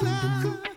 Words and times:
la. 0.00 0.67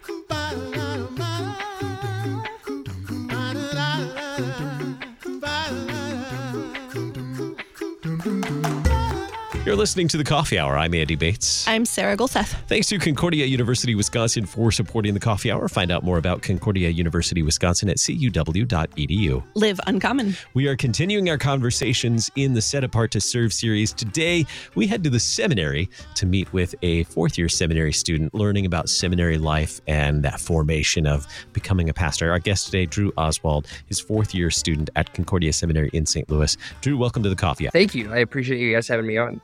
You're 9.64 9.76
listening 9.76 10.08
to 10.08 10.18
the 10.18 10.24
Coffee 10.24 10.58
Hour. 10.58 10.76
I'm 10.76 10.92
Andy 10.96 11.16
Bates. 11.16 11.68
I'm 11.68 11.86
Sarah 11.86 12.18
Gulseth. 12.18 12.56
Thanks 12.66 12.88
to 12.88 12.98
Concordia 12.98 13.46
University 13.46 13.94
Wisconsin 13.94 14.48
for 14.48 14.72
supporting 14.72 15.14
the 15.14 15.20
Coffee 15.20 15.52
Hour. 15.52 15.70
Find 15.70 15.92
out 15.92 16.04
more 16.04 16.18
about 16.18 16.42
Concordia 16.42 16.90
University 16.90 17.44
Wisconsin 17.44 17.88
at 17.88 17.98
cuw.edu. 17.98 19.44
Live 19.54 19.80
uncommon. 19.86 20.36
We 20.56 20.66
are 20.66 20.76
continuing 20.76 21.30
our 21.30 21.38
conversations 21.38 22.32
in 22.36 22.56
the 22.56 22.62
Set 22.62 22.84
Apart 22.84 23.12
to 23.12 23.22
Serve 23.22 23.54
series. 23.54 23.94
Today, 23.94 24.48
we 24.74 24.88
head 24.88 25.04
to 25.04 25.12
the 25.12 25.20
seminary 25.20 25.92
to 26.16 26.26
meet 26.26 26.52
with 26.54 26.74
a 26.82 27.04
fourth 27.04 27.38
year 27.38 27.48
seminary 27.48 27.94
student 27.94 28.34
learning 28.34 28.66
about 28.66 28.90
seminary 28.90 29.38
life 29.38 29.80
and 29.86 30.24
that 30.24 30.40
formation 30.40 31.06
of 31.06 31.28
becoming 31.54 31.88
a 31.88 31.94
pastor. 31.94 32.32
Our 32.32 32.40
guest 32.40 32.66
today, 32.66 32.88
Drew 32.88 33.14
Oswald, 33.16 33.68
is 33.90 34.00
fourth 34.00 34.34
year 34.34 34.50
student 34.50 34.90
at 34.96 35.14
Concordia 35.14 35.54
Seminary 35.54 35.92
in 35.94 36.08
St. 36.08 36.28
Louis. 36.32 36.58
Drew, 36.82 36.98
welcome 36.98 37.22
to 37.22 37.30
the 37.30 37.36
Coffee 37.36 37.68
Hour. 37.68 37.72
Thank 37.74 37.94
you. 37.94 38.12
I 38.12 38.18
appreciate 38.18 38.60
you 38.60 38.74
guys 38.74 38.88
having 38.88 39.06
me 39.06 39.18
on. 39.18 39.40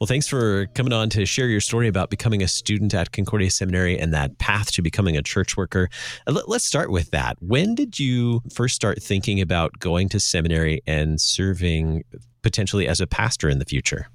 Well, 0.00 0.06
thanks 0.06 0.26
for 0.26 0.66
coming 0.74 0.92
on 0.92 1.10
to 1.10 1.26
share 1.26 1.48
your 1.48 1.60
story 1.60 1.88
about 1.88 2.10
becoming 2.10 2.42
a 2.42 2.48
student 2.48 2.94
at 2.94 3.12
Concordia 3.12 3.50
Seminary 3.50 3.98
and 3.98 4.12
that 4.14 4.38
path 4.38 4.72
to 4.72 4.82
becoming 4.82 5.16
a 5.16 5.22
church 5.22 5.56
worker. 5.56 5.88
Uh, 6.26 6.40
let's 6.46 6.64
start 6.64 6.90
with 6.90 7.10
that. 7.10 7.36
When 7.40 7.74
did 7.74 7.98
you 7.98 8.42
first 8.52 8.74
start 8.74 9.02
thinking 9.02 9.40
about 9.40 9.78
going 9.78 10.08
to 10.10 10.20
seminary 10.20 10.82
and 10.86 11.20
serving 11.20 12.04
potentially 12.42 12.88
as 12.88 13.00
a 13.00 13.06
pastor 13.06 13.48
in 13.48 13.58
the 13.58 13.64
future? 13.64 14.08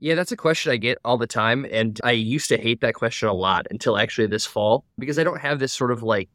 Yeah, 0.00 0.16
that's 0.16 0.32
a 0.32 0.36
question 0.36 0.72
I 0.72 0.78
get 0.78 0.98
all 1.04 1.16
the 1.16 1.28
time. 1.28 1.64
And 1.70 2.00
I 2.02 2.10
used 2.10 2.48
to 2.48 2.56
hate 2.56 2.80
that 2.80 2.94
question 2.94 3.28
a 3.28 3.32
lot 3.32 3.68
until 3.70 3.96
actually 3.96 4.26
this 4.26 4.44
fall 4.44 4.84
because 4.98 5.16
I 5.16 5.22
don't 5.22 5.40
have 5.40 5.60
this 5.60 5.72
sort 5.72 5.92
of 5.92 6.02
like 6.02 6.28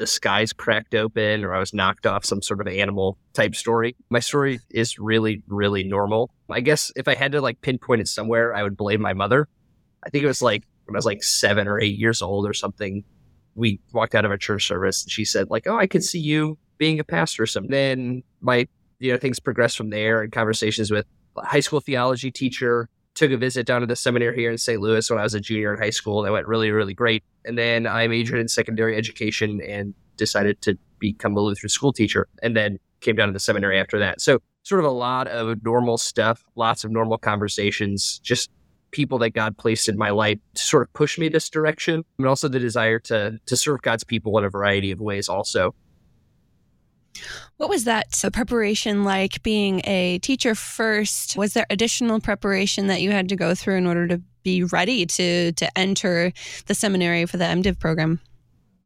the 0.00 0.06
skies 0.06 0.54
cracked 0.54 0.94
open 0.94 1.44
or 1.44 1.54
I 1.54 1.58
was 1.58 1.74
knocked 1.74 2.06
off 2.06 2.24
some 2.24 2.40
sort 2.40 2.62
of 2.62 2.66
animal 2.66 3.18
type 3.34 3.54
story. 3.54 3.94
My 4.08 4.18
story 4.18 4.58
is 4.70 4.98
really, 4.98 5.42
really 5.46 5.84
normal. 5.84 6.30
I 6.48 6.60
guess 6.60 6.90
if 6.96 7.06
I 7.06 7.14
had 7.14 7.32
to 7.32 7.42
like 7.42 7.60
pinpoint 7.60 8.00
it 8.00 8.08
somewhere, 8.08 8.54
I 8.54 8.62
would 8.62 8.78
blame 8.78 9.02
my 9.02 9.12
mother. 9.12 9.46
I 10.02 10.08
think 10.08 10.24
it 10.24 10.26
was 10.26 10.40
like 10.40 10.64
when 10.86 10.96
I 10.96 10.98
was 10.98 11.04
like 11.04 11.22
seven 11.22 11.68
or 11.68 11.78
eight 11.78 11.98
years 11.98 12.22
old 12.22 12.48
or 12.48 12.54
something. 12.54 13.04
We 13.54 13.78
walked 13.92 14.14
out 14.14 14.24
of 14.24 14.30
a 14.30 14.38
church 14.38 14.66
service 14.66 15.02
and 15.02 15.12
she 15.12 15.26
said, 15.26 15.50
like, 15.50 15.66
oh, 15.66 15.76
I 15.76 15.86
could 15.86 16.02
see 16.02 16.18
you 16.18 16.56
being 16.78 16.98
a 16.98 17.04
pastor 17.04 17.44
some. 17.44 17.66
Then 17.66 18.22
my, 18.40 18.66
you 19.00 19.12
know, 19.12 19.18
things 19.18 19.38
progressed 19.38 19.76
from 19.76 19.90
there 19.90 20.22
and 20.22 20.32
conversations 20.32 20.90
with 20.90 21.04
a 21.36 21.44
high 21.44 21.60
school 21.60 21.80
theology 21.80 22.30
teacher, 22.30 22.88
took 23.20 23.32
a 23.32 23.36
visit 23.36 23.66
down 23.66 23.82
to 23.82 23.86
the 23.86 23.94
seminary 23.94 24.34
here 24.34 24.50
in 24.50 24.56
St. 24.56 24.80
Louis 24.80 25.10
when 25.10 25.18
I 25.18 25.22
was 25.22 25.34
a 25.34 25.40
junior 25.40 25.74
in 25.74 25.78
high 25.78 25.90
school. 25.90 26.22
That 26.22 26.32
went 26.32 26.46
really, 26.46 26.70
really 26.70 26.94
great. 26.94 27.22
And 27.44 27.58
then 27.58 27.86
I 27.86 28.08
majored 28.08 28.38
in 28.38 28.48
secondary 28.48 28.96
education 28.96 29.60
and 29.60 29.92
decided 30.16 30.62
to 30.62 30.78
become 30.98 31.36
a 31.36 31.40
Lutheran 31.40 31.68
school 31.68 31.92
teacher 31.92 32.28
and 32.42 32.56
then 32.56 32.78
came 33.02 33.16
down 33.16 33.28
to 33.28 33.34
the 33.34 33.38
seminary 33.38 33.78
after 33.78 33.98
that. 33.98 34.22
So, 34.22 34.38
sort 34.62 34.78
of 34.78 34.86
a 34.86 34.90
lot 34.90 35.28
of 35.28 35.62
normal 35.62 35.98
stuff, 35.98 36.42
lots 36.56 36.82
of 36.82 36.90
normal 36.90 37.18
conversations, 37.18 38.20
just 38.20 38.50
people 38.90 39.18
that 39.18 39.30
God 39.30 39.58
placed 39.58 39.90
in 39.90 39.98
my 39.98 40.10
life 40.10 40.38
to 40.54 40.62
sort 40.62 40.82
of 40.82 40.92
push 40.94 41.18
me 41.18 41.28
this 41.28 41.50
direction, 41.50 42.02
and 42.18 42.26
also 42.26 42.48
the 42.48 42.58
desire 42.58 42.98
to 43.00 43.38
to 43.44 43.56
serve 43.56 43.82
God's 43.82 44.04
people 44.04 44.38
in 44.38 44.44
a 44.44 44.50
variety 44.50 44.92
of 44.92 45.00
ways 45.00 45.28
also. 45.28 45.74
What 47.56 47.68
was 47.68 47.84
that 47.84 48.14
so 48.14 48.30
preparation 48.30 49.04
like 49.04 49.42
being 49.42 49.82
a 49.84 50.18
teacher 50.18 50.54
first? 50.54 51.36
Was 51.36 51.54
there 51.54 51.66
additional 51.70 52.20
preparation 52.20 52.86
that 52.86 53.02
you 53.02 53.10
had 53.10 53.28
to 53.28 53.36
go 53.36 53.54
through 53.54 53.76
in 53.76 53.86
order 53.86 54.08
to 54.08 54.22
be 54.42 54.64
ready 54.64 55.04
to 55.04 55.52
to 55.52 55.78
enter 55.78 56.32
the 56.66 56.74
seminary 56.74 57.26
for 57.26 57.36
the 57.36 57.44
MDiv 57.44 57.78
program? 57.78 58.20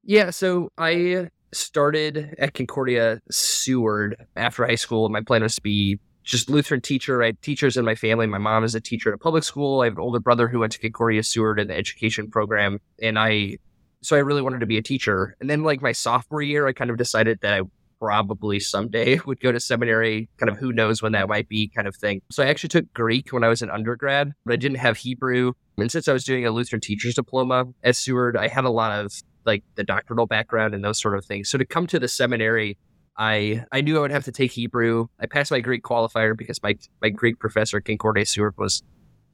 Yeah, 0.03 0.31
so 0.31 0.69
I 0.77 1.29
started 1.53 2.35
at 2.39 2.55
Concordia 2.55 3.21
Seward 3.31 4.27
after 4.37 4.67
high 4.67 4.75
school. 4.75 5.09
My 5.09 5.21
plan 5.21 5.43
was 5.43 5.55
to 5.57 5.63
be 5.63 5.99
just 6.25 6.51
Lutheran 6.51 6.81
teacher. 6.81 7.23
I 7.23 7.27
had 7.27 7.43
teachers 7.43 7.77
in 7.77 7.85
my 7.85 7.95
family. 7.95 8.27
My 8.27 8.39
mom 8.39 8.65
is 8.65 8.75
a 8.75 8.81
teacher 8.81 9.11
at 9.11 9.15
a 9.15 9.19
public 9.19 9.45
school. 9.45 9.83
I 9.83 9.87
have 9.87 9.95
an 9.95 10.01
older 10.01 10.21
brother 10.21 10.49
who 10.49 10.61
went 10.61 10.73
to 10.73 10.79
Concordia 10.79 11.23
Seward 11.23 11.61
in 11.61 11.69
the 11.69 11.77
education 11.77 12.31
program. 12.31 12.81
And 13.01 13.19
I, 13.19 13.59
so 14.03 14.17
I 14.17 14.21
really 14.21 14.43
wanted 14.43 14.61
to 14.61 14.67
be 14.67 14.79
a 14.79 14.83
teacher. 14.83 15.37
And 15.41 15.49
then 15.49 15.63
like 15.63 15.83
my 15.83 15.93
sophomore 15.93 16.43
year, 16.43 16.67
I 16.67 16.73
kind 16.73 16.91
of 16.91 16.97
decided 16.97 17.41
that 17.43 17.55
I 17.55 17.63
probably 18.05 18.61
someday 18.61 19.19
would 19.27 19.41
go 19.41 19.51
to 19.51 19.59
seminary, 19.59 20.29
kind 20.37 20.51
of 20.51 20.59
who 20.59 20.73
knows 20.73 21.01
when 21.01 21.13
that 21.13 21.27
might 21.27 21.49
be 21.49 21.69
kind 21.69 21.89
of 21.89 21.97
thing. 21.97 22.21
So 22.31 22.43
I 22.43 22.47
actually 22.49 22.69
took 22.69 22.93
Greek 22.93 23.33
when 23.33 23.43
I 23.43 23.49
was 23.49 23.63
an 23.63 23.71
undergrad, 23.71 24.33
but 24.45 24.53
I 24.53 24.57
didn't 24.57 24.77
have 24.77 24.99
Hebrew. 24.99 25.53
And 25.79 25.91
since 25.91 26.07
I 26.07 26.13
was 26.13 26.25
doing 26.25 26.45
a 26.45 26.51
Lutheran 26.51 26.81
teacher's 26.81 27.15
diploma 27.15 27.65
at 27.83 27.97
Seward, 27.97 28.37
I 28.37 28.49
had 28.49 28.65
a 28.65 28.71
lot 28.71 29.01
of 29.01 29.13
like 29.47 29.65
the 29.77 29.85
doctrinal 29.85 30.27
background 30.27 30.75
and 30.75 30.85
those 30.85 31.01
sort 31.01 31.17
of 31.17 31.25
things. 31.25 31.49
So 31.49 31.57
to 31.57 31.65
come 31.65 31.87
to 31.87 31.99
the 31.99 32.09
seminary, 32.09 32.77
I 33.17 33.65
I 33.73 33.81
knew 33.81 33.97
I 33.97 34.01
would 34.01 34.11
have 34.11 34.25
to 34.25 34.33
take 34.33 34.53
Hebrew. 34.53 35.07
I 35.19 35.27
passed 35.27 35.51
my 35.51 35.61
Greek 35.61 35.83
qualifier 35.83 36.37
because 36.37 36.63
my 36.63 36.77
my 37.01 37.09
Greek 37.09 37.39
professor 37.39 37.79
at 37.79 37.87
Concordia 37.87 38.27
Seward 38.27 38.55
was 38.59 38.83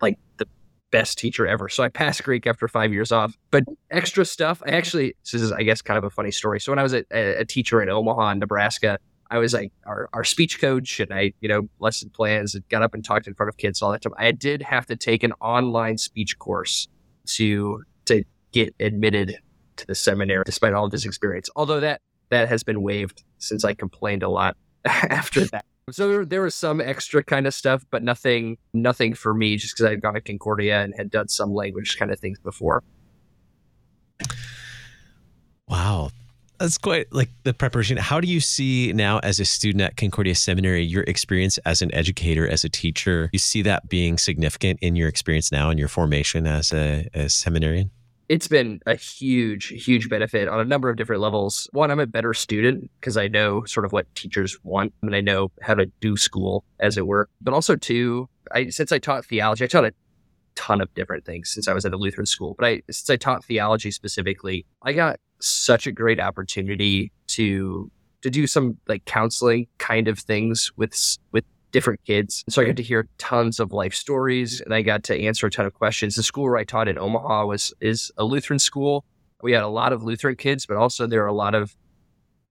like 0.01 0.17
the 0.37 0.47
best 0.91 1.19
teacher 1.19 1.47
ever. 1.47 1.69
So 1.69 1.83
I 1.83 1.89
passed 1.89 2.25
Greek 2.25 2.47
after 2.47 2.69
five 2.69 2.93
years 2.93 3.13
off. 3.13 3.37
But 3.51 3.65
extra 3.91 4.25
stuff, 4.25 4.63
I 4.67 4.71
actually, 4.71 5.15
this 5.25 5.35
is, 5.35 5.53
I 5.53 5.63
guess, 5.63 5.83
kind 5.83 5.99
of 5.99 6.05
a 6.05 6.11
funny 6.11 6.31
story. 6.31 6.61
So 6.61 6.73
when 6.73 6.79
I 6.79 6.83
was 6.83 6.95
a, 6.95 7.05
a 7.13 7.45
teacher 7.45 7.83
in 7.83 7.89
Omaha, 7.89 8.35
Nebraska, 8.35 8.99
I 9.31 9.39
was 9.39 9.55
like 9.55 9.73
our, 9.87 10.09
our 10.13 10.25
speech 10.25 10.61
coach 10.61 10.99
and 10.99 11.13
I, 11.13 11.33
you 11.41 11.49
know, 11.49 11.69
lesson 11.79 12.11
plans 12.11 12.55
and 12.55 12.69
got 12.69 12.83
up 12.83 12.95
and 12.95 13.05
talked 13.05 13.29
in 13.29 13.35
front 13.35 13.49
of 13.49 13.57
kids 13.57 13.81
all 13.81 13.93
that 13.93 14.03
time. 14.03 14.13
I 14.19 14.33
did 14.33 14.63
have 14.63 14.87
to 14.87 14.97
take 14.97 15.23
an 15.23 15.33
online 15.41 15.99
speech 15.99 16.39
course 16.39 16.89
to 17.27 17.85
to 18.07 18.25
get 18.51 18.75
admitted 18.81 19.39
to 19.77 19.87
the 19.87 19.95
seminary 19.95 20.43
despite 20.45 20.73
all 20.73 20.85
of 20.85 20.91
this 20.91 21.05
experience. 21.05 21.49
Although 21.55 21.81
that 21.81 22.01
that 22.31 22.49
has 22.49 22.65
been 22.65 22.83
waived 22.83 23.23
since 23.39 23.65
I 23.65 23.75
complained 23.75 24.25
a 24.25 24.29
lot 24.29 24.57
after 24.85 25.45
that. 25.47 25.65
So 25.93 26.09
there, 26.09 26.25
there 26.25 26.43
was 26.43 26.55
some 26.55 26.81
extra 26.81 27.23
kind 27.23 27.47
of 27.47 27.55
stuff, 27.55 27.85
but 27.91 28.03
nothing, 28.03 28.59
nothing 28.73 29.15
for 29.15 29.35
me, 29.35 29.57
just 29.57 29.75
because 29.75 29.87
I 29.87 29.91
had 29.91 30.03
gone 30.03 30.15
to 30.15 30.21
Concordia 30.21 30.83
and 30.83 30.95
had 30.97 31.11
done 31.11 31.29
some 31.29 31.53
language 31.53 31.97
kind 31.99 32.11
of 32.11 32.19
things 32.19 32.39
before. 32.39 32.83
Wow, 35.69 36.11
that's 36.59 36.77
quite 36.79 37.13
like 37.13 37.31
the 37.45 37.55
preparation. 37.55 37.97
How 37.97 38.21
do 38.21 38.27
you 38.27 38.41
see 38.41 38.93
now, 38.93 39.19
as 39.21 39.39
a 39.39 39.45
student 39.45 39.83
at 39.83 39.97
Concordia 39.97 40.35
Seminary, 40.35 40.83
your 40.83 41.05
experience 41.05 41.59
as 41.59 41.81
an 41.81 41.95
educator, 41.95 42.49
as 42.49 42.65
a 42.65 42.69
teacher? 42.69 43.31
You 43.33 43.39
see 43.39 43.63
that 43.63 43.89
being 43.89 44.19
significant 44.19 44.81
in 44.83 44.97
your 44.97 45.09
experience 45.09 45.53
now 45.53 45.71
and 45.71 45.79
your 45.79 45.89
formation 45.89 46.47
as 46.47 46.73
a, 46.73 47.09
a 47.15 47.29
seminarian? 47.29 47.91
It's 48.31 48.47
been 48.47 48.81
a 48.87 48.95
huge, 48.95 49.67
huge 49.85 50.09
benefit 50.09 50.47
on 50.47 50.61
a 50.61 50.65
number 50.65 50.89
of 50.89 50.97
different 50.97 51.21
levels. 51.21 51.69
One, 51.73 51.91
I'm 51.91 51.99
a 51.99 52.07
better 52.07 52.33
student 52.33 52.89
because 53.01 53.17
I 53.17 53.27
know 53.27 53.65
sort 53.65 53.85
of 53.85 53.93
what 53.93 54.07
teachers 54.15 54.57
want 54.63 54.95
and 55.03 55.17
I 55.17 55.21
know 55.21 55.51
how 55.63 55.75
to 55.75 55.87
do 56.01 56.17
school, 56.17 56.63
as 56.79 56.97
it 56.97 57.09
were. 57.09 57.29
But 57.41 57.55
also, 57.55 57.75
two, 57.75 58.29
I 58.53 58.69
since 58.69 58.93
I 58.93 59.01
taught 59.01 59.27
theology, 59.27 59.65
I 59.65 59.67
taught 59.67 59.85
a 59.85 59.93
ton 60.55 60.81
of 60.81 60.95
different 60.95 61.25
things 61.25 61.51
since 61.51 61.67
I 61.67 61.73
was 61.73 61.85
at 61.85 61.93
a 61.93 61.97
Lutheran 61.97 62.25
school. 62.25 62.55
But 62.57 62.67
I 62.67 62.83
since 62.89 63.11
I 63.11 63.17
taught 63.17 63.45
theology 63.45 63.91
specifically, 63.91 64.65
I 64.85 64.93
got 64.93 65.19
such 65.41 65.89
a 65.89 65.93
great 65.93 66.21
opportunity 66.21 67.11
to 67.29 67.91
to 68.23 68.31
do 68.31 68.47
some 68.47 68.79
like 68.87 69.05
counseling 69.07 69.67
kind 69.79 70.07
of 70.07 70.21
things 70.21 70.71
with 70.77 71.19
with 71.33 71.45
different 71.71 72.05
kids. 72.05 72.45
So 72.49 72.63
I 72.63 72.65
got 72.65 72.77
to 72.77 72.83
hear 72.83 73.09
tons 73.19 73.61
of 73.61 73.73
life 73.73 73.95
stories 73.95 74.61
and 74.61 74.75
I 74.75 74.83
got 74.83 75.05
to 75.05 75.19
answer 75.19 75.47
a 75.47 75.51
ton 75.51 75.67
of 75.67 75.75
questions. 75.75 76.15
The 76.15 76.23
school 76.23 76.45
where 76.45 76.57
I 76.57 76.65
taught 76.65 76.89
in 76.89 76.99
Omaha 76.99 77.47
was 77.47 77.73
is 77.81 78.11
a 78.17 78.25
Lutheran 78.25 78.59
school. 78.59 79.05
We 79.43 79.53
had 79.53 79.63
a 79.63 79.69
lot 79.69 79.93
of 79.93 80.03
Lutheran 80.03 80.37
kids, 80.37 80.67
but 80.67 80.77
also 80.77 81.07
there 81.07 81.23
are 81.25 81.29
a 81.29 81.35
lot 81.35 81.55
of 81.55 81.75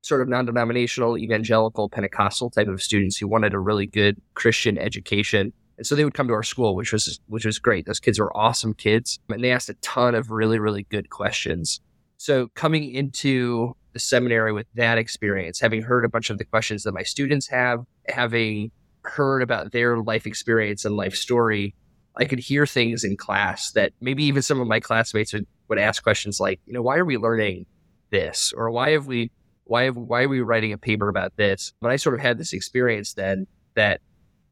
sort 0.02 0.22
of 0.22 0.30
non-denominational, 0.30 1.18
evangelical, 1.18 1.90
Pentecostal 1.90 2.50
type 2.50 2.68
of 2.68 2.81
students 2.81 3.18
who 3.18 3.28
wanted 3.28 3.53
a 3.53 3.59
really 3.59 3.85
good 3.85 4.18
Christian 4.34 4.78
education. 4.78 5.51
And 5.78 5.86
so 5.86 5.96
they 5.96 6.03
would 6.03 6.13
come 6.13 6.28
to 6.28 6.34
our 6.34 6.44
school, 6.44 6.75
which 6.75 6.91
was 6.91 7.19
which 7.28 7.46
was 7.46 7.59
great. 7.59 7.86
Those 7.86 8.00
kids 8.00 8.19
were 8.19 8.36
awesome 8.36 8.74
kids, 8.74 9.19
and 9.30 9.44
they 9.44 9.51
asked 9.51 9.69
a 9.69 9.75
ton 9.75 10.16
of 10.16 10.31
really 10.31 10.59
really 10.59 10.84
good 10.90 11.09
questions. 11.09 11.80
So 12.18 12.50
coming 12.56 12.92
into 12.94 13.75
the 13.94 14.00
seminary 14.00 14.51
with 14.51 14.68
that 14.75 14.98
experience, 14.98 15.60
having 15.60 15.81
heard 15.81 16.04
a 16.04 16.10
bunch 16.10 16.30
of 16.30 16.38
the 16.38 16.44
questions 16.44 16.83
that 16.83 16.94
my 16.94 17.04
students 17.04 17.48
have, 17.48 17.86
having 18.07 18.71
heard 19.04 19.42
about 19.42 19.72
their 19.72 19.98
life 19.98 20.25
experience 20.25 20.86
and 20.86 20.96
life 20.96 21.16
story, 21.16 21.74
I 22.18 22.25
could 22.25 22.40
hear 22.40 22.66
things 22.66 23.04
in 23.04 23.18
class 23.18 23.72
that 23.72 23.94
maybe 24.01 24.24
even 24.25 24.42
some 24.42 24.60
of 24.60 24.68
my 24.68 24.80
classmates 24.80 25.34
would, 25.34 25.48
would 25.68 25.80
ask 25.80 26.04
questions 26.04 26.40
like, 26.40 26.60
you 26.66 26.74
know, 26.74 26.81
why 26.81 26.98
are 26.98 27.06
we 27.06 27.18
learning 27.18 27.66
this? 28.10 28.54
Or 28.56 28.69
why 28.72 28.92
have 28.92 29.07
we 29.07 29.31
why 29.66 29.84
have 29.84 29.96
why 29.96 30.24
are 30.24 30.28
we 30.28 30.42
writing 30.42 30.74
a 30.74 30.78
paper 30.78 31.10
about 31.10 31.36
this? 31.38 31.74
But 31.80 31.92
I 31.92 31.96
sort 31.96 32.16
of 32.16 32.22
had 32.22 32.38
this 32.38 32.54
experience 32.54 33.13
then 33.13 33.46
that 33.75 34.01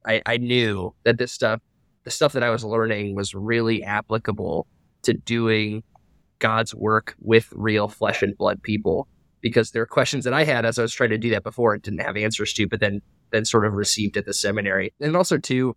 I, 0.06 0.22
I 0.26 0.38
knew 0.38 0.94
that 1.04 1.18
this 1.18 1.32
stuff 1.32 1.60
the 2.04 2.12
stuff 2.12 2.34
that 2.34 2.44
I 2.44 2.50
was 2.50 2.64
learning 2.64 3.16
was 3.16 3.36
really 3.36 3.84
applicable 3.84 4.68
to 5.02 5.14
doing 5.14 5.84
God's 6.40 6.74
work 6.74 7.16
with 7.20 7.52
real 7.54 7.88
flesh 7.88 8.22
and 8.22 8.38
blood 8.38 8.62
people. 8.62 9.08
Because 9.42 9.72
there 9.72 9.82
are 9.82 9.88
questions 9.88 10.24
that 10.24 10.34
I 10.34 10.44
had 10.44 10.66
as 10.66 10.80
I 10.80 10.82
was 10.84 10.94
trying 10.94 11.10
to 11.12 11.18
do 11.18 11.30
that 11.32 11.44
before 11.44 11.74
and 11.74 11.82
didn't 11.82 12.02
have 12.02 12.18
answers 12.18 12.54
to, 12.54 12.68
but 12.68 12.80
then 12.80 13.02
then 13.32 13.46
sort 13.46 13.66
of 13.66 13.74
received 13.74 14.18
at 14.18 14.26
the 14.26 14.34
seminary. 14.34 14.94
And 15.00 15.16
also 15.16 15.38
too, 15.38 15.76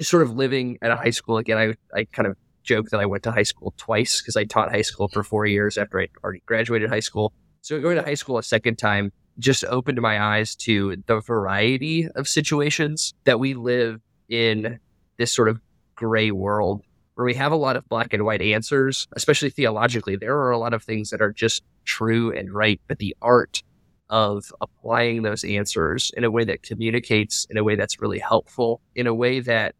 sort 0.00 0.22
of 0.22 0.32
living 0.32 0.78
at 0.82 0.90
a 0.90 0.96
high 0.96 1.10
school 1.10 1.38
again, 1.38 1.58
I 1.58 1.74
I 1.98 2.04
kind 2.04 2.26
of 2.26 2.36
joke 2.62 2.88
that 2.90 3.00
I 3.00 3.06
went 3.06 3.22
to 3.24 3.32
high 3.32 3.42
school 3.42 3.74
twice 3.76 4.20
because 4.20 4.36
I 4.36 4.44
taught 4.44 4.70
high 4.70 4.82
school 4.82 5.08
for 5.08 5.22
four 5.22 5.46
years 5.46 5.78
after 5.78 6.00
I 6.00 6.08
already 6.22 6.42
graduated 6.46 6.88
high 6.88 7.00
school. 7.00 7.32
So 7.60 7.80
going 7.80 7.96
to 7.96 8.02
high 8.02 8.14
school 8.14 8.38
a 8.38 8.42
second 8.42 8.76
time 8.76 9.12
just 9.38 9.64
opened 9.64 10.00
my 10.00 10.22
eyes 10.22 10.54
to 10.56 10.96
the 11.06 11.20
variety 11.20 12.08
of 12.14 12.28
situations 12.28 13.14
that 13.24 13.38
we 13.38 13.54
live 13.54 14.00
in 14.28 14.78
this 15.18 15.32
sort 15.32 15.48
of 15.48 15.60
gray 15.94 16.30
world 16.30 16.82
where 17.14 17.24
we 17.24 17.34
have 17.34 17.52
a 17.52 17.56
lot 17.56 17.76
of 17.76 17.88
black 17.88 18.12
and 18.12 18.24
white 18.24 18.42
answers, 18.42 19.06
especially 19.12 19.50
theologically. 19.50 20.16
There 20.16 20.36
are 20.36 20.50
a 20.50 20.58
lot 20.58 20.74
of 20.74 20.82
things 20.82 21.10
that 21.10 21.22
are 21.22 21.32
just 21.32 21.62
true 21.84 22.32
and 22.32 22.52
right, 22.52 22.80
but 22.88 22.98
the 22.98 23.16
art 23.22 23.62
of 24.10 24.52
applying 24.60 25.22
those 25.22 25.44
answers 25.44 26.12
in 26.16 26.24
a 26.24 26.30
way 26.30 26.44
that 26.44 26.62
communicates 26.62 27.46
in 27.50 27.56
a 27.56 27.64
way 27.64 27.76
that's 27.76 28.00
really 28.00 28.18
helpful, 28.18 28.80
in 28.94 29.06
a 29.06 29.14
way 29.14 29.40
that 29.40 29.74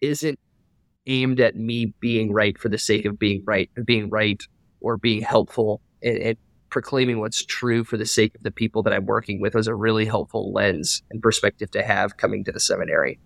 isn't 0.00 0.38
aimed 1.06 1.40
at 1.40 1.54
me 1.56 1.92
being 2.00 2.32
right 2.32 2.58
for 2.58 2.68
the 2.68 2.78
sake 2.78 3.04
of 3.04 3.18
being 3.18 3.42
right, 3.46 3.70
being 3.84 4.08
right 4.10 4.42
or 4.80 4.96
being 4.96 5.22
helpful 5.22 5.80
and, 6.02 6.18
and 6.18 6.36
proclaiming 6.70 7.20
what's 7.20 7.44
true 7.44 7.84
for 7.84 7.96
the 7.96 8.06
sake 8.06 8.34
of 8.34 8.42
the 8.42 8.50
people 8.50 8.82
that 8.82 8.92
I'm 8.92 9.06
working 9.06 9.40
with 9.40 9.54
was 9.54 9.68
a 9.68 9.74
really 9.74 10.04
helpful 10.04 10.52
lens 10.52 11.02
and 11.10 11.22
perspective 11.22 11.70
to 11.72 11.82
have 11.82 12.16
coming 12.16 12.44
to 12.44 12.52
the 12.52 12.60
seminary. 12.60 13.18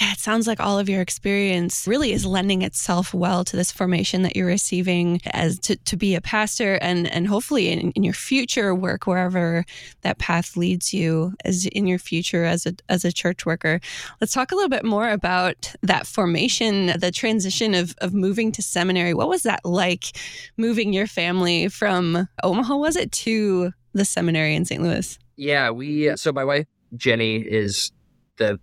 Yeah, 0.00 0.12
it 0.12 0.18
sounds 0.18 0.46
like 0.46 0.60
all 0.60 0.78
of 0.78 0.88
your 0.88 1.02
experience 1.02 1.86
really 1.86 2.12
is 2.12 2.24
lending 2.24 2.62
itself 2.62 3.12
well 3.12 3.44
to 3.44 3.54
this 3.54 3.70
formation 3.70 4.22
that 4.22 4.34
you're 4.34 4.46
receiving 4.46 5.20
as 5.26 5.58
to, 5.58 5.76
to 5.76 5.96
be 5.96 6.14
a 6.14 6.22
pastor 6.22 6.76
and 6.76 7.06
and 7.06 7.28
hopefully 7.28 7.68
in, 7.68 7.90
in 7.92 8.02
your 8.02 8.14
future 8.14 8.74
work 8.74 9.06
wherever 9.06 9.62
that 10.00 10.16
path 10.16 10.56
leads 10.56 10.94
you 10.94 11.34
as 11.44 11.66
in 11.66 11.86
your 11.86 11.98
future 11.98 12.44
as 12.44 12.64
a 12.64 12.74
as 12.88 13.04
a 13.04 13.12
church 13.12 13.44
worker. 13.44 13.78
Let's 14.22 14.32
talk 14.32 14.52
a 14.52 14.54
little 14.54 14.70
bit 14.70 14.86
more 14.86 15.10
about 15.10 15.74
that 15.82 16.06
formation, 16.06 16.98
the 16.98 17.12
transition 17.12 17.74
of 17.74 17.94
of 17.98 18.14
moving 18.14 18.52
to 18.52 18.62
seminary. 18.62 19.12
What 19.12 19.28
was 19.28 19.42
that 19.42 19.66
like 19.66 20.16
moving 20.56 20.94
your 20.94 21.08
family 21.08 21.68
from 21.68 22.26
Omaha 22.42 22.76
was 22.76 22.96
it 22.96 23.12
to 23.12 23.72
the 23.92 24.06
seminary 24.06 24.54
in 24.54 24.64
St. 24.64 24.82
Louis? 24.82 25.18
Yeah, 25.36 25.70
we 25.70 26.16
so 26.16 26.32
my 26.32 26.44
wife 26.44 26.66
Jenny 26.96 27.36
is 27.36 27.92
the 28.38 28.58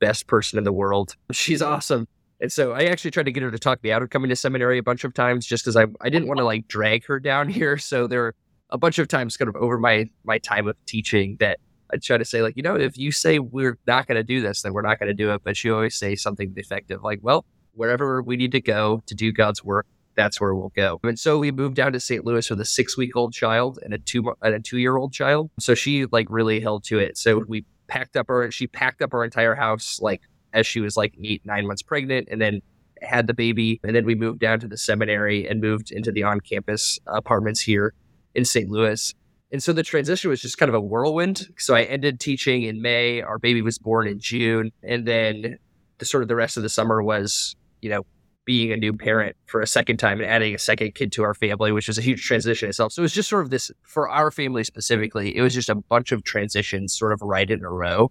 best 0.00 0.26
person 0.26 0.58
in 0.58 0.64
the 0.64 0.72
world. 0.72 1.16
She's 1.32 1.62
awesome. 1.62 2.06
And 2.40 2.52
so 2.52 2.72
I 2.72 2.84
actually 2.84 3.12
tried 3.12 3.24
to 3.24 3.32
get 3.32 3.42
her 3.42 3.50
to 3.50 3.58
talk 3.58 3.82
me 3.82 3.90
out 3.90 4.02
of 4.02 4.10
coming 4.10 4.28
to 4.28 4.36
seminary 4.36 4.78
a 4.78 4.82
bunch 4.82 5.04
of 5.04 5.14
times 5.14 5.46
just 5.46 5.64
because 5.64 5.76
I, 5.76 5.86
I 6.00 6.10
didn't 6.10 6.28
want 6.28 6.38
to 6.38 6.44
like 6.44 6.68
drag 6.68 7.06
her 7.06 7.18
down 7.18 7.48
here. 7.50 7.78
So 7.78 8.06
there 8.06 8.20
were 8.20 8.34
a 8.70 8.78
bunch 8.78 8.98
of 8.98 9.08
times 9.08 9.36
kind 9.36 9.48
of 9.48 9.56
over 9.56 9.78
my, 9.78 10.10
my 10.24 10.38
time 10.38 10.66
of 10.66 10.76
teaching 10.86 11.36
that 11.40 11.58
I'd 11.92 12.02
try 12.02 12.18
to 12.18 12.24
say, 12.24 12.42
like, 12.42 12.56
you 12.56 12.62
know, 12.62 12.74
if 12.76 12.98
you 12.98 13.12
say 13.12 13.38
we're 13.38 13.78
not 13.86 14.06
going 14.06 14.16
to 14.16 14.24
do 14.24 14.40
this, 14.40 14.62
then 14.62 14.72
we're 14.72 14.82
not 14.82 14.98
going 14.98 15.08
to 15.08 15.14
do 15.14 15.32
it. 15.32 15.42
But 15.44 15.56
she 15.56 15.70
always 15.70 15.96
say 15.96 16.16
something 16.16 16.52
effective 16.56 17.02
like, 17.02 17.20
well, 17.22 17.44
wherever 17.74 18.22
we 18.22 18.36
need 18.36 18.52
to 18.52 18.60
go 18.60 19.02
to 19.06 19.14
do 19.14 19.32
God's 19.32 19.62
work, 19.62 19.86
that's 20.16 20.40
where 20.40 20.54
we'll 20.54 20.70
go. 20.70 20.98
And 21.04 21.18
so 21.18 21.38
we 21.38 21.52
moved 21.52 21.76
down 21.76 21.92
to 21.92 22.00
St. 22.00 22.24
Louis 22.24 22.48
with 22.48 22.60
a 22.60 22.64
six 22.64 22.96
week 22.96 23.14
old 23.14 23.32
child 23.34 23.78
and 23.82 23.94
a 23.94 23.98
two 23.98 24.34
and 24.42 24.54
a 24.54 24.60
two 24.60 24.78
year 24.78 24.96
old 24.96 25.12
child. 25.12 25.50
So 25.60 25.74
she 25.74 26.06
like 26.06 26.26
really 26.30 26.58
held 26.58 26.84
to 26.84 26.98
it. 26.98 27.16
So 27.18 27.44
we 27.46 27.64
packed 27.88 28.16
up 28.16 28.28
her 28.28 28.50
she 28.50 28.66
packed 28.66 29.02
up 29.02 29.14
our 29.14 29.24
entire 29.24 29.54
house 29.54 29.98
like 30.00 30.22
as 30.52 30.66
she 30.66 30.80
was 30.80 30.96
like 30.96 31.14
eight 31.22 31.42
nine 31.44 31.66
months 31.66 31.82
pregnant 31.82 32.28
and 32.30 32.40
then 32.40 32.60
had 33.02 33.26
the 33.26 33.34
baby 33.34 33.80
and 33.84 33.94
then 33.94 34.04
we 34.04 34.14
moved 34.14 34.40
down 34.40 34.58
to 34.60 34.68
the 34.68 34.76
seminary 34.76 35.46
and 35.48 35.60
moved 35.60 35.90
into 35.90 36.10
the 36.10 36.22
on-campus 36.22 36.98
apartments 37.06 37.60
here 37.60 37.94
in 38.34 38.44
st 38.44 38.70
louis. 38.70 39.14
And 39.52 39.62
so 39.62 39.72
the 39.72 39.82
transition 39.82 40.28
was 40.28 40.40
just 40.40 40.58
kind 40.58 40.68
of 40.68 40.74
a 40.74 40.80
whirlwind. 40.80 41.46
So 41.56 41.74
i 41.74 41.84
ended 41.84 42.18
teaching 42.18 42.64
in 42.64 42.82
may. 42.82 43.22
Our 43.22 43.38
baby 43.38 43.62
was 43.62 43.78
born 43.78 44.08
in 44.08 44.18
june. 44.18 44.72
And 44.82 45.06
then 45.06 45.58
the 45.98 46.04
sort 46.04 46.22
of 46.22 46.28
the 46.28 46.36
rest 46.36 46.56
of 46.56 46.62
the 46.62 46.68
summer 46.68 47.02
was 47.02 47.54
you 47.80 47.90
know 47.90 48.06
being 48.46 48.72
a 48.72 48.76
new 48.76 48.94
parent 48.94 49.36
for 49.46 49.60
a 49.60 49.66
second 49.66 49.98
time 49.98 50.20
and 50.20 50.30
adding 50.30 50.54
a 50.54 50.58
second 50.58 50.94
kid 50.94 51.12
to 51.12 51.22
our 51.22 51.34
family, 51.34 51.72
which 51.72 51.88
was 51.88 51.98
a 51.98 52.02
huge 52.02 52.24
transition 52.24 52.68
itself. 52.68 52.92
So 52.92 53.02
it 53.02 53.04
was 53.04 53.12
just 53.12 53.28
sort 53.28 53.42
of 53.42 53.50
this 53.50 53.70
for 53.82 54.08
our 54.08 54.30
family 54.30 54.64
specifically, 54.64 55.36
it 55.36 55.42
was 55.42 55.52
just 55.52 55.68
a 55.68 55.74
bunch 55.74 56.12
of 56.12 56.24
transitions 56.24 56.96
sort 56.96 57.12
of 57.12 57.20
right 57.20 57.50
in 57.50 57.62
a 57.62 57.68
row. 57.68 58.10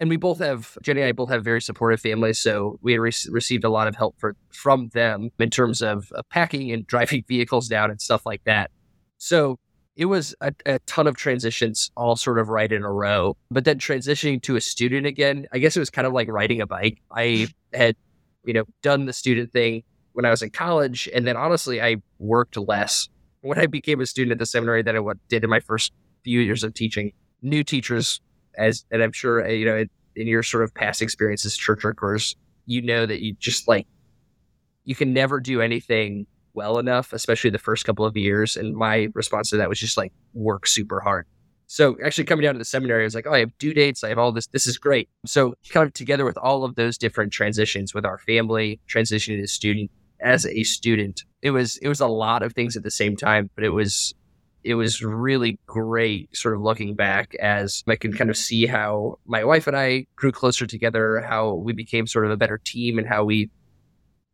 And 0.00 0.10
we 0.10 0.16
both 0.16 0.40
have, 0.40 0.76
Jenny 0.82 1.00
and 1.00 1.08
I 1.08 1.12
both 1.12 1.30
have 1.30 1.44
very 1.44 1.62
supportive 1.62 2.00
families. 2.00 2.38
So 2.40 2.78
we 2.82 2.98
re- 2.98 3.12
received 3.30 3.64
a 3.64 3.70
lot 3.70 3.86
of 3.86 3.94
help 3.94 4.16
for, 4.18 4.36
from 4.50 4.88
them 4.88 5.30
in 5.38 5.50
terms 5.50 5.80
of 5.80 6.12
uh, 6.14 6.22
packing 6.28 6.72
and 6.72 6.86
driving 6.86 7.24
vehicles 7.26 7.68
down 7.68 7.90
and 7.90 8.02
stuff 8.02 8.26
like 8.26 8.42
that. 8.44 8.70
So 9.18 9.58
it 9.96 10.06
was 10.06 10.34
a, 10.40 10.52
a, 10.66 10.80
ton 10.80 11.06
of 11.06 11.16
transitions 11.16 11.92
all 11.96 12.16
sort 12.16 12.40
of 12.40 12.48
right 12.48 12.70
in 12.70 12.82
a 12.82 12.90
row. 12.90 13.36
But 13.52 13.64
then 13.64 13.78
transitioning 13.78 14.42
to 14.42 14.56
a 14.56 14.60
student 14.60 15.06
again, 15.06 15.46
I 15.52 15.58
guess 15.58 15.76
it 15.76 15.80
was 15.80 15.90
kind 15.90 16.06
of 16.06 16.12
like 16.12 16.28
riding 16.28 16.60
a 16.60 16.66
bike. 16.66 17.00
I 17.12 17.46
had 17.72 17.94
you 18.44 18.52
know, 18.52 18.64
done 18.82 19.06
the 19.06 19.12
student 19.12 19.52
thing 19.52 19.82
when 20.12 20.24
I 20.24 20.30
was 20.30 20.42
in 20.42 20.50
college. 20.50 21.08
And 21.14 21.26
then 21.26 21.36
honestly, 21.36 21.80
I 21.80 21.96
worked 22.18 22.56
less 22.56 23.08
when 23.40 23.58
I 23.58 23.66
became 23.66 24.00
a 24.00 24.06
student 24.06 24.32
at 24.32 24.38
the 24.38 24.46
seminary 24.46 24.82
than 24.82 24.96
I 24.96 25.12
did 25.28 25.44
in 25.44 25.50
my 25.50 25.60
first 25.60 25.92
few 26.24 26.40
years 26.40 26.64
of 26.64 26.74
teaching. 26.74 27.12
New 27.42 27.62
teachers, 27.62 28.20
as, 28.56 28.84
and 28.90 29.02
I'm 29.02 29.12
sure, 29.12 29.44
uh, 29.44 29.48
you 29.48 29.66
know, 29.66 29.84
in 30.16 30.26
your 30.26 30.42
sort 30.42 30.64
of 30.64 30.72
past 30.74 31.02
experiences, 31.02 31.56
church 31.56 31.84
workers, 31.84 32.36
you 32.66 32.80
know 32.80 33.04
that 33.04 33.20
you 33.20 33.34
just 33.34 33.68
like, 33.68 33.86
you 34.84 34.94
can 34.94 35.12
never 35.12 35.40
do 35.40 35.60
anything 35.60 36.26
well 36.54 36.78
enough, 36.78 37.12
especially 37.12 37.50
the 37.50 37.58
first 37.58 37.84
couple 37.84 38.04
of 38.06 38.16
years. 38.16 38.56
And 38.56 38.74
my 38.74 39.08
response 39.14 39.50
to 39.50 39.56
that 39.58 39.68
was 39.68 39.78
just 39.78 39.96
like 39.96 40.12
work 40.32 40.66
super 40.66 41.00
hard. 41.00 41.26
So 41.74 41.96
actually 42.04 42.26
coming 42.26 42.44
down 42.44 42.54
to 42.54 42.58
the 42.60 42.64
seminary, 42.64 43.02
I 43.02 43.06
was 43.06 43.16
like, 43.16 43.26
oh, 43.26 43.32
I 43.32 43.40
have 43.40 43.58
due 43.58 43.74
dates. 43.74 44.04
I 44.04 44.08
have 44.10 44.18
all 44.18 44.30
this. 44.30 44.46
This 44.46 44.68
is 44.68 44.78
great. 44.78 45.08
So 45.26 45.54
kind 45.70 45.84
of 45.84 45.92
together 45.92 46.24
with 46.24 46.38
all 46.38 46.62
of 46.62 46.76
those 46.76 46.96
different 46.96 47.32
transitions 47.32 47.92
with 47.92 48.06
our 48.06 48.18
family, 48.18 48.78
transitioning 48.88 49.42
as 49.42 49.50
student, 49.50 49.90
as 50.20 50.46
a 50.46 50.62
student, 50.62 51.24
it 51.42 51.50
was, 51.50 51.76
it 51.78 51.88
was 51.88 51.98
a 51.98 52.06
lot 52.06 52.44
of 52.44 52.52
things 52.52 52.76
at 52.76 52.84
the 52.84 52.92
same 52.92 53.16
time, 53.16 53.50
but 53.56 53.64
it 53.64 53.70
was, 53.70 54.14
it 54.62 54.76
was 54.76 55.02
really 55.02 55.58
great 55.66 56.28
sort 56.36 56.54
of 56.54 56.60
looking 56.60 56.94
back 56.94 57.34
as 57.42 57.82
I 57.88 57.96
can 57.96 58.12
kind 58.12 58.30
of 58.30 58.36
see 58.36 58.66
how 58.66 59.18
my 59.26 59.42
wife 59.42 59.66
and 59.66 59.76
I 59.76 60.06
grew 60.14 60.30
closer 60.30 60.68
together, 60.68 61.22
how 61.22 61.54
we 61.54 61.72
became 61.72 62.06
sort 62.06 62.24
of 62.24 62.30
a 62.30 62.36
better 62.36 62.58
team 62.58 63.00
and 63.00 63.08
how 63.08 63.24
we 63.24 63.50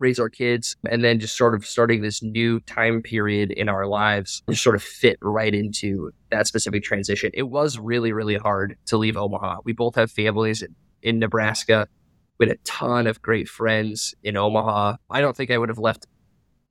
raise 0.01 0.19
our 0.19 0.29
kids, 0.29 0.77
and 0.91 1.05
then 1.05 1.21
just 1.21 1.37
sort 1.37 1.55
of 1.55 1.65
starting 1.65 2.03
this 2.03 2.23
new 2.23 2.59
time 2.61 3.03
period 3.03 3.51
in 3.53 3.69
our 3.69 3.87
lives 3.87 4.43
just 4.49 4.63
sort 4.63 4.75
of 4.75 4.83
fit 4.83 5.19
right 5.21 5.55
into 5.55 6.11
that 6.31 6.47
specific 6.47 6.83
transition. 6.83 7.31
It 7.35 7.45
was 7.45 7.79
really, 7.79 8.13
really 8.13 8.37
hard 8.37 8.77
to 8.87 8.97
leave 8.97 9.17
Omaha. 9.17 9.59
We 9.65 9.73
both 9.73 9.95
have 9.95 10.11
families 10.11 10.63
in, 10.63 10.75
in 11.03 11.19
Nebraska. 11.19 11.87
We 12.39 12.47
had 12.49 12.57
a 12.57 12.61
ton 12.65 13.07
of 13.07 13.21
great 13.21 13.49
friends 13.49 14.15
in 14.23 14.37
Omaha. 14.37 14.97
I 15.11 15.21
don't 15.21 15.37
think 15.37 15.51
I 15.51 15.59
would 15.59 15.69
have 15.69 15.79
left 15.79 16.07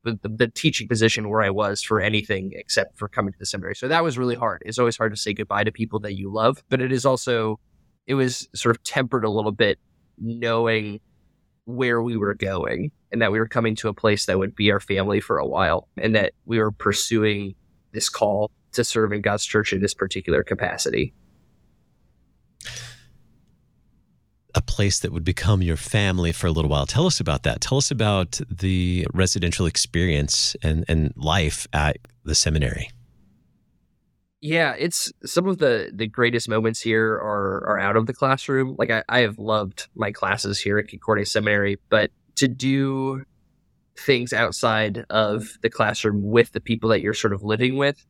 the, 0.03 0.17
the, 0.21 0.29
the, 0.29 0.47
teaching 0.47 0.87
position 0.87 1.29
where 1.29 1.41
I 1.41 1.49
was 1.49 1.83
for 1.83 1.99
anything 1.99 2.51
except 2.55 2.97
for 2.97 3.07
coming 3.07 3.33
to 3.33 3.39
the 3.39 3.45
seminary. 3.45 3.75
So 3.75 3.87
that 3.89 4.03
was 4.03 4.17
really 4.17 4.35
hard. 4.35 4.63
It's 4.65 4.79
always 4.79 4.97
hard 4.97 5.13
to 5.13 5.19
say 5.19 5.33
goodbye 5.33 5.65
to 5.65 5.71
people 5.71 5.99
that 5.99 6.17
you 6.17 6.31
love, 6.31 6.63
but 6.69 6.81
it 6.81 6.91
is 6.91 7.05
also, 7.05 7.59
it 8.07 8.13
was 8.13 8.47
sort 8.55 8.75
of 8.75 8.81
tempered 8.83 9.25
a 9.25 9.29
little 9.29 9.51
bit 9.51 9.77
knowing 10.17 10.99
where 11.69 12.01
we 12.01 12.17
were 12.17 12.33
going 12.33 12.91
and 13.11 13.21
that 13.21 13.31
we 13.31 13.39
were 13.39 13.47
coming 13.47 13.75
to 13.75 13.87
a 13.89 13.93
place 13.93 14.25
that 14.25 14.39
would 14.39 14.55
be 14.55 14.71
our 14.71 14.79
family 14.79 15.19
for 15.19 15.37
a 15.37 15.45
while 15.45 15.87
and 15.97 16.15
that 16.15 16.33
we 16.45 16.59
were 16.59 16.71
pursuing 16.71 17.55
this 17.91 18.09
call 18.09 18.51
to 18.71 18.83
serve 18.83 19.11
in 19.11 19.21
God's 19.21 19.45
church 19.45 19.71
in 19.71 19.81
this 19.81 19.93
particular 19.93 20.43
capacity. 20.43 21.13
A 24.55 24.61
place 24.61 24.99
that 24.99 25.11
would 25.11 25.23
become 25.23 25.61
your 25.61 25.77
family 25.77 26.31
for 26.31 26.47
a 26.47 26.51
little 26.51 26.69
while. 26.69 26.87
Tell 26.87 27.05
us 27.05 27.19
about 27.19 27.43
that. 27.43 27.61
Tell 27.61 27.77
us 27.77 27.91
about 27.91 28.39
the 28.49 29.07
residential 29.13 29.65
experience 29.67 30.55
and, 30.63 30.85
and 30.87 31.13
life 31.15 31.67
at 31.71 31.97
the 32.23 32.35
seminary. 32.35 32.89
Yeah, 34.41 34.73
it's 34.77 35.11
some 35.25 35.47
of 35.47 35.57
the 35.57 35.91
the 35.93 36.07
greatest 36.07 36.47
moments 36.47 36.79
here 36.79 37.13
are 37.13 37.63
are 37.67 37.79
out 37.79 37.97
of 37.97 38.05
the 38.05 38.13
classroom. 38.13 38.75
Like 38.79 38.89
I, 38.89 39.03
I 39.09 39.19
have 39.19 39.37
loved 39.37 39.89
my 39.95 40.11
classes 40.11 40.59
here 40.59 40.77
at 40.79 40.87
Concordia 40.87 41.25
Seminary, 41.25 41.77
but 41.89 42.11
to 42.35 42.47
do 42.47 43.25
things 43.97 44.31
outside 44.31 45.05
of 45.09 45.57
the 45.61 45.69
classroom 45.69 46.21
with 46.23 46.53
the 46.53 46.61
people 46.61 46.89
that 46.89 47.01
you're 47.01 47.13
sort 47.13 47.33
of 47.33 47.43
living 47.43 47.75
with, 47.75 48.05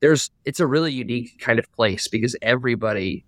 there's 0.00 0.30
it's 0.44 0.58
a 0.58 0.66
really 0.66 0.92
unique 0.92 1.38
kind 1.38 1.60
of 1.60 1.70
place 1.72 2.08
because 2.08 2.34
everybody 2.42 3.24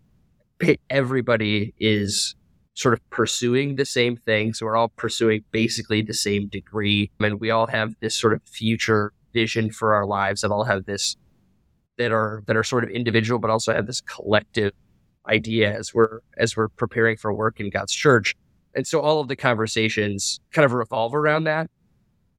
everybody 0.90 1.75
is 1.78 2.34
sort 2.75 2.94
of 2.94 3.11
pursuing 3.11 3.76
the 3.76 3.84
same 3.84 4.16
thing. 4.16 4.52
So 4.52 4.66
we're 4.66 4.76
all 4.76 4.88
pursuing 4.88 5.44
basically 5.52 6.02
the 6.02 6.14
same 6.14 6.49
degree. 6.49 7.11
and 7.20 7.38
we 7.38 7.50
all 7.50 7.66
have 7.68 7.94
this 8.00 8.18
sort 8.18 8.32
of 8.32 8.42
future 8.44 9.12
vision 9.32 9.70
for 9.70 9.94
our 9.94 10.06
lives 10.06 10.40
that 10.40 10.50
all 10.50 10.64
have 10.64 10.87
this 10.87 11.16
that 12.02 12.12
are 12.12 12.42
that 12.47 12.56
are 12.56 12.64
sort 12.64 12.85
of 12.85 12.90
individual, 12.90 13.38
but 13.38 13.50
also 13.50 13.73
have 13.73 13.87
this 13.87 14.00
collective 14.00 14.73
idea 15.28 15.73
as 15.76 15.94
we're 15.94 16.21
as 16.37 16.56
we're 16.56 16.68
preparing 16.68 17.16
for 17.16 17.32
work 17.32 17.61
in 17.61 17.71
God's 17.71 17.92
church. 17.92 18.35
And 18.75 18.87
so 18.87 19.00
all 19.00 19.21
of 19.21 19.28
the 19.28 19.37
conversations 19.37 20.40
kind 20.52 20.64
of 20.64 20.73
revolve 20.73 21.14
around 21.14 21.44
that, 21.44 21.71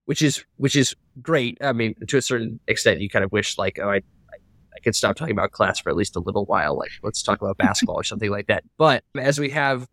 which 0.06 0.22
is 0.22 0.44
which 0.58 0.76
is 0.76 0.96
great. 1.22 1.58
I 1.62 1.74
mean, 1.74 1.96
to 2.08 2.18
a 2.18 2.22
certain 2.22 2.60
extent, 2.68 3.02
you 3.02 3.10
kind 3.10 3.24
of 3.24 3.32
wish 3.32 3.58
like, 3.58 3.80
oh, 3.80 3.90
I 3.90 4.02
I 4.76 4.80
could 4.84 4.96
stop 4.96 5.16
talking 5.16 5.34
about 5.34 5.52
class 5.52 5.80
for 5.80 5.90
at 5.90 5.96
least 5.96 6.16
a 6.16 6.20
little 6.20 6.46
while. 6.46 6.78
Like, 6.78 6.92
let's 7.04 7.24
talk 7.24 7.42
about 7.42 7.58
basketball 7.58 7.96
or 7.96 8.04
something 8.04 8.30
like 8.30 8.48
that. 8.48 8.64
But 8.78 9.04
as 9.18 9.40
we 9.40 9.50
have 9.52 9.88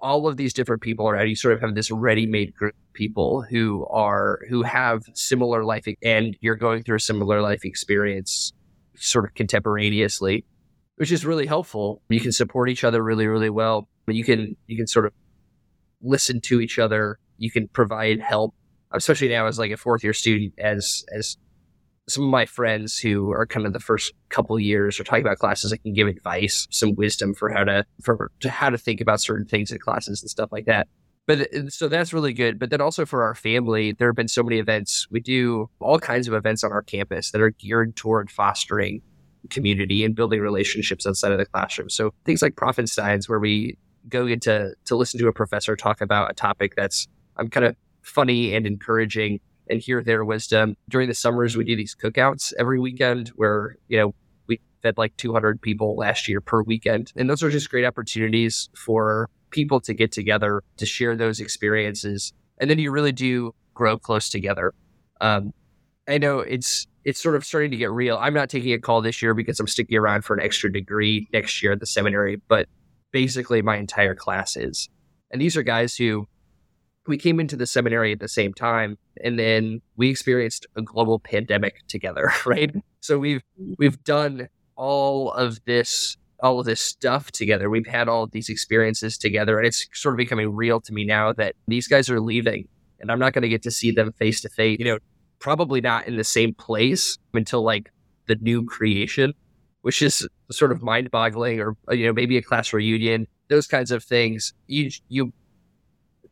all 0.00 0.26
of 0.28 0.36
these 0.36 0.52
different 0.52 0.82
people 0.82 1.08
around 1.08 1.28
you 1.28 1.36
sort 1.36 1.54
of 1.54 1.60
have 1.62 1.74
this 1.74 1.90
ready-made 1.90 2.54
group 2.54 2.74
of 2.74 2.92
people 2.92 3.42
who 3.42 3.86
are 3.86 4.40
who 4.50 4.62
have 4.62 5.02
similar 5.14 5.64
life 5.64 5.86
and 6.02 6.36
you're 6.40 6.56
going 6.56 6.82
through 6.82 6.96
a 6.96 7.00
similar 7.00 7.40
life 7.40 7.64
experience 7.64 8.52
sort 8.96 9.24
of 9.24 9.34
contemporaneously 9.34 10.44
which 10.96 11.10
is 11.10 11.24
really 11.26 11.46
helpful 11.46 12.02
you 12.08 12.20
can 12.20 12.32
support 12.32 12.68
each 12.68 12.84
other 12.84 13.02
really 13.02 13.26
really 13.26 13.50
well 13.50 13.88
but 14.06 14.14
you 14.14 14.24
can 14.24 14.56
you 14.66 14.76
can 14.76 14.86
sort 14.86 15.06
of 15.06 15.12
listen 16.02 16.40
to 16.40 16.60
each 16.60 16.78
other 16.78 17.18
you 17.38 17.50
can 17.50 17.68
provide 17.68 18.20
help 18.20 18.54
especially 18.92 19.28
now 19.28 19.46
as 19.46 19.58
like 19.58 19.70
a 19.70 19.76
fourth 19.76 20.04
year 20.04 20.12
student 20.12 20.52
as 20.58 21.04
as 21.16 21.36
some 22.08 22.24
of 22.24 22.30
my 22.30 22.44
friends 22.44 22.98
who 22.98 23.30
are 23.32 23.46
kind 23.46 23.66
of 23.66 23.72
the 23.72 23.80
first 23.80 24.12
couple 24.28 24.58
years 24.60 25.00
are 25.00 25.04
talking 25.04 25.24
about 25.24 25.38
classes 25.38 25.72
I 25.72 25.78
can 25.78 25.94
give 25.94 26.06
advice, 26.06 26.66
some 26.70 26.94
wisdom 26.94 27.34
for 27.34 27.50
how 27.50 27.64
to 27.64 27.84
for 28.02 28.30
to 28.40 28.50
how 28.50 28.70
to 28.70 28.78
think 28.78 29.00
about 29.00 29.20
certain 29.20 29.46
things 29.46 29.72
in 29.72 29.78
classes 29.78 30.22
and 30.22 30.30
stuff 30.30 30.50
like 30.52 30.66
that. 30.66 30.88
But 31.26 31.54
uh, 31.54 31.70
so 31.70 31.88
that's 31.88 32.12
really 32.12 32.32
good. 32.32 32.58
But 32.58 32.70
then 32.70 32.80
also 32.80 33.06
for 33.06 33.22
our 33.22 33.34
family, 33.34 33.92
there 33.92 34.08
have 34.08 34.16
been 34.16 34.28
so 34.28 34.42
many 34.42 34.58
events. 34.58 35.06
We 35.10 35.20
do 35.20 35.70
all 35.80 35.98
kinds 35.98 36.28
of 36.28 36.34
events 36.34 36.64
on 36.64 36.72
our 36.72 36.82
campus 36.82 37.30
that 37.30 37.40
are 37.40 37.50
geared 37.50 37.96
toward 37.96 38.30
fostering 38.30 39.02
community 39.50 40.04
and 40.04 40.14
building 40.14 40.40
relationships 40.40 41.06
outside 41.06 41.32
of 41.32 41.38
the 41.38 41.46
classroom. 41.46 41.90
So 41.90 42.12
things 42.24 42.42
like 42.42 42.56
Profenstein's, 42.56 43.28
where 43.28 43.38
we 43.38 43.76
go 44.08 44.26
into 44.26 44.74
to 44.84 44.96
listen 44.96 45.18
to 45.20 45.28
a 45.28 45.32
professor 45.32 45.76
talk 45.76 46.00
about 46.00 46.30
a 46.30 46.34
topic 46.34 46.74
that's 46.76 47.08
I'm 47.36 47.48
kind 47.48 47.66
of 47.66 47.76
funny 48.02 48.54
and 48.54 48.66
encouraging 48.66 49.40
and 49.68 49.80
hear 49.80 50.02
their 50.02 50.24
wisdom. 50.24 50.76
During 50.88 51.08
the 51.08 51.14
summers, 51.14 51.56
we 51.56 51.64
do 51.64 51.74
these 51.74 51.94
cookouts 51.94 52.52
every 52.58 52.78
weekend 52.78 53.28
where, 53.28 53.76
you 53.88 53.98
know, 53.98 54.14
we 54.46 54.60
fed 54.82 54.98
like 54.98 55.16
200 55.16 55.60
people 55.60 55.96
last 55.96 56.28
year 56.28 56.40
per 56.40 56.62
weekend. 56.62 57.12
And 57.16 57.28
those 57.30 57.42
are 57.42 57.50
just 57.50 57.70
great 57.70 57.84
opportunities 57.84 58.68
for 58.76 59.30
people 59.54 59.80
to 59.80 59.94
get 59.94 60.12
together, 60.12 60.62
to 60.76 60.84
share 60.84 61.16
those 61.16 61.40
experiences. 61.40 62.32
And 62.58 62.68
then 62.68 62.78
you 62.78 62.90
really 62.90 63.12
do 63.12 63.54
grow 63.72 63.98
close 63.98 64.28
together. 64.28 64.74
Um, 65.20 65.52
I 66.08 66.18
know 66.18 66.40
it's 66.40 66.86
it's 67.04 67.22
sort 67.22 67.36
of 67.36 67.44
starting 67.44 67.70
to 67.70 67.76
get 67.76 67.90
real. 67.90 68.16
I'm 68.16 68.34
not 68.34 68.50
taking 68.50 68.72
a 68.72 68.78
call 68.78 69.00
this 69.00 69.22
year 69.22 69.34
because 69.34 69.60
I'm 69.60 69.66
sticking 69.66 69.96
around 69.96 70.24
for 70.24 70.34
an 70.34 70.42
extra 70.42 70.72
degree 70.72 71.28
next 71.32 71.62
year 71.62 71.72
at 71.72 71.80
the 71.80 71.86
seminary, 71.86 72.40
but 72.48 72.66
basically 73.12 73.62
my 73.62 73.76
entire 73.76 74.14
class 74.14 74.56
is. 74.56 74.88
And 75.30 75.40
these 75.40 75.56
are 75.56 75.62
guys 75.62 75.96
who 75.96 76.26
we 77.06 77.18
came 77.18 77.40
into 77.40 77.56
the 77.56 77.66
seminary 77.66 78.12
at 78.12 78.20
the 78.20 78.28
same 78.28 78.54
time 78.54 78.96
and 79.22 79.38
then 79.38 79.80
we 79.96 80.08
experienced 80.08 80.66
a 80.76 80.82
global 80.82 81.18
pandemic 81.18 81.86
together 81.86 82.32
right 82.46 82.74
so 83.00 83.18
we've 83.18 83.42
we've 83.78 84.02
done 84.04 84.48
all 84.76 85.32
of 85.32 85.62
this 85.66 86.16
all 86.40 86.60
of 86.60 86.66
this 86.66 86.80
stuff 86.80 87.30
together 87.30 87.70
we've 87.70 87.86
had 87.86 88.08
all 88.08 88.24
of 88.24 88.30
these 88.32 88.48
experiences 88.48 89.16
together 89.16 89.58
and 89.58 89.66
it's 89.66 89.86
sort 89.92 90.14
of 90.14 90.16
becoming 90.16 90.54
real 90.54 90.80
to 90.80 90.92
me 90.92 91.04
now 91.04 91.32
that 91.32 91.54
these 91.68 91.86
guys 91.88 92.10
are 92.10 92.20
leaving 92.20 92.68
and 93.00 93.10
i'm 93.10 93.18
not 93.18 93.32
going 93.32 93.42
to 93.42 93.48
get 93.48 93.62
to 93.62 93.70
see 93.70 93.90
them 93.90 94.12
face 94.12 94.40
to 94.40 94.48
face 94.48 94.78
you 94.78 94.84
know 94.84 94.98
probably 95.38 95.80
not 95.80 96.06
in 96.06 96.16
the 96.16 96.24
same 96.24 96.54
place 96.54 97.18
until 97.34 97.62
like 97.62 97.90
the 98.26 98.36
new 98.36 98.64
creation 98.64 99.32
which 99.82 100.00
is 100.00 100.26
sort 100.50 100.72
of 100.72 100.82
mind 100.82 101.10
boggling 101.10 101.60
or 101.60 101.76
uh, 101.88 101.94
you 101.94 102.06
know 102.06 102.12
maybe 102.12 102.36
a 102.36 102.42
class 102.42 102.72
reunion 102.72 103.26
those 103.48 103.66
kinds 103.66 103.90
of 103.90 104.02
things 104.02 104.52
you 104.66 104.90
you 105.08 105.32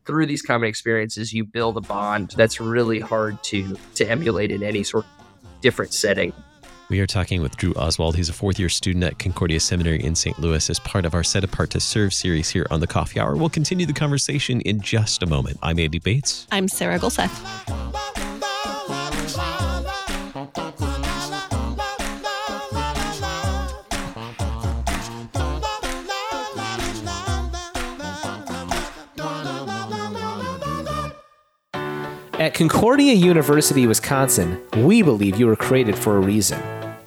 through 0.04 0.26
these 0.26 0.42
common 0.42 0.68
experiences, 0.68 1.32
you 1.32 1.44
build 1.44 1.76
a 1.76 1.80
bond 1.80 2.34
that's 2.36 2.60
really 2.60 3.00
hard 3.00 3.42
to 3.44 3.76
to 3.94 4.08
emulate 4.08 4.50
in 4.50 4.62
any 4.62 4.82
sort 4.82 5.04
of 5.04 5.60
different 5.60 5.92
setting. 5.92 6.32
We 6.92 7.00
are 7.00 7.06
talking 7.06 7.40
with 7.40 7.56
Drew 7.56 7.72
Oswald. 7.72 8.16
He's 8.16 8.28
a 8.28 8.34
fourth 8.34 8.58
year 8.58 8.68
student 8.68 9.02
at 9.02 9.18
Concordia 9.18 9.60
Seminary 9.60 10.04
in 10.04 10.14
St. 10.14 10.38
Louis 10.38 10.68
as 10.68 10.78
part 10.78 11.06
of 11.06 11.14
our 11.14 11.24
Set 11.24 11.42
Apart 11.42 11.70
to 11.70 11.80
Serve 11.80 12.12
series 12.12 12.50
here 12.50 12.66
on 12.70 12.80
the 12.80 12.86
Coffee 12.86 13.18
Hour. 13.18 13.34
We'll 13.34 13.48
continue 13.48 13.86
the 13.86 13.94
conversation 13.94 14.60
in 14.60 14.82
just 14.82 15.22
a 15.22 15.26
moment. 15.26 15.56
I'm 15.62 15.78
Andy 15.78 16.00
Bates. 16.00 16.46
I'm 16.52 16.68
Sarah 16.68 16.98
Gulseth. 16.98 17.32
At 32.38 32.52
Concordia 32.52 33.14
University, 33.14 33.86
Wisconsin, 33.86 34.60
we 34.76 35.00
believe 35.00 35.40
you 35.40 35.46
were 35.46 35.56
created 35.56 35.96
for 35.96 36.18
a 36.18 36.20
reason 36.20 36.81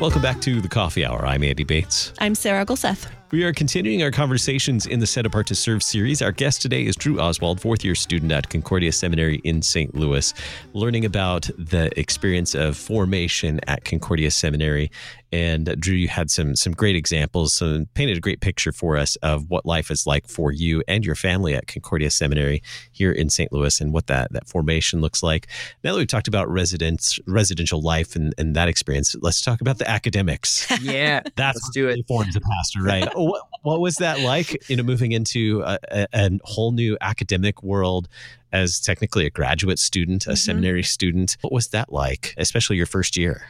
Welcome 0.00 0.22
back 0.22 0.40
to 0.42 0.60
the 0.60 0.68
Coffee 0.68 1.04
Hour. 1.04 1.26
I'm 1.26 1.42
Andy 1.42 1.64
Bates. 1.64 2.12
I'm 2.20 2.36
Sarah 2.36 2.64
Gulseth. 2.64 3.08
We 3.32 3.42
are 3.42 3.52
continuing 3.52 4.00
our 4.04 4.12
conversations 4.12 4.86
in 4.86 5.00
the 5.00 5.06
Set 5.08 5.26
Apart 5.26 5.48
to 5.48 5.56
Serve 5.56 5.82
series. 5.82 6.22
Our 6.22 6.30
guest 6.30 6.62
today 6.62 6.86
is 6.86 6.94
Drew 6.94 7.20
Oswald, 7.20 7.60
fourth 7.60 7.84
year 7.84 7.96
student 7.96 8.30
at 8.30 8.48
Concordia 8.48 8.92
Seminary 8.92 9.40
in 9.42 9.60
St. 9.60 9.96
Louis, 9.96 10.32
learning 10.72 11.04
about 11.04 11.50
the 11.58 11.90
experience 11.98 12.54
of 12.54 12.76
formation 12.76 13.58
at 13.66 13.84
Concordia 13.84 14.30
Seminary 14.30 14.92
and 15.32 15.68
uh, 15.68 15.74
Drew, 15.78 15.94
you 15.94 16.08
had 16.08 16.30
some 16.30 16.56
some 16.56 16.72
great 16.72 16.96
examples, 16.96 17.52
some 17.52 17.86
painted 17.94 18.16
a 18.16 18.20
great 18.20 18.40
picture 18.40 18.72
for 18.72 18.96
us 18.96 19.16
of 19.16 19.50
what 19.50 19.66
life 19.66 19.90
is 19.90 20.06
like 20.06 20.26
for 20.26 20.52
you 20.52 20.82
and 20.88 21.04
your 21.04 21.14
family 21.14 21.54
at 21.54 21.66
Concordia 21.66 22.10
Seminary 22.10 22.62
here 22.92 23.12
in 23.12 23.28
St. 23.28 23.52
Louis, 23.52 23.80
and 23.80 23.92
what 23.92 24.06
that 24.06 24.32
that 24.32 24.48
formation 24.48 25.00
looks 25.00 25.22
like. 25.22 25.46
Now 25.84 25.92
that 25.92 25.98
we've 25.98 26.06
talked 26.06 26.28
about 26.28 26.48
residence 26.48 27.18
residential 27.26 27.82
life 27.82 28.16
and, 28.16 28.34
and 28.38 28.56
that 28.56 28.68
experience, 28.68 29.14
let's 29.20 29.42
talk 29.42 29.60
about 29.60 29.78
the 29.78 29.88
academics. 29.88 30.66
Yeah, 30.88 31.22
that's 31.36 31.56
let's 31.56 31.70
do 31.70 31.88
it. 31.88 32.06
Forms 32.06 32.36
a 32.36 32.40
pastor, 32.40 32.82
right? 32.82 33.10
what, 33.14 33.42
what 33.62 33.80
was 33.80 33.96
that 33.96 34.20
like? 34.20 34.68
You 34.70 34.76
know, 34.76 34.82
moving 34.82 35.12
into 35.12 35.62
a, 35.66 35.78
a, 35.90 36.06
a 36.14 36.30
whole 36.44 36.72
new 36.72 36.96
academic 37.00 37.62
world 37.62 38.08
as 38.52 38.80
technically 38.80 39.26
a 39.26 39.30
graduate 39.30 39.78
student, 39.78 40.26
a 40.26 40.30
mm-hmm. 40.30 40.36
seminary 40.36 40.82
student. 40.82 41.36
What 41.40 41.52
was 41.52 41.68
that 41.68 41.92
like, 41.92 42.34
especially 42.38 42.76
your 42.76 42.86
first 42.86 43.16
year? 43.16 43.42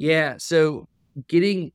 Yeah. 0.00 0.36
So 0.38 0.88
getting 1.28 1.72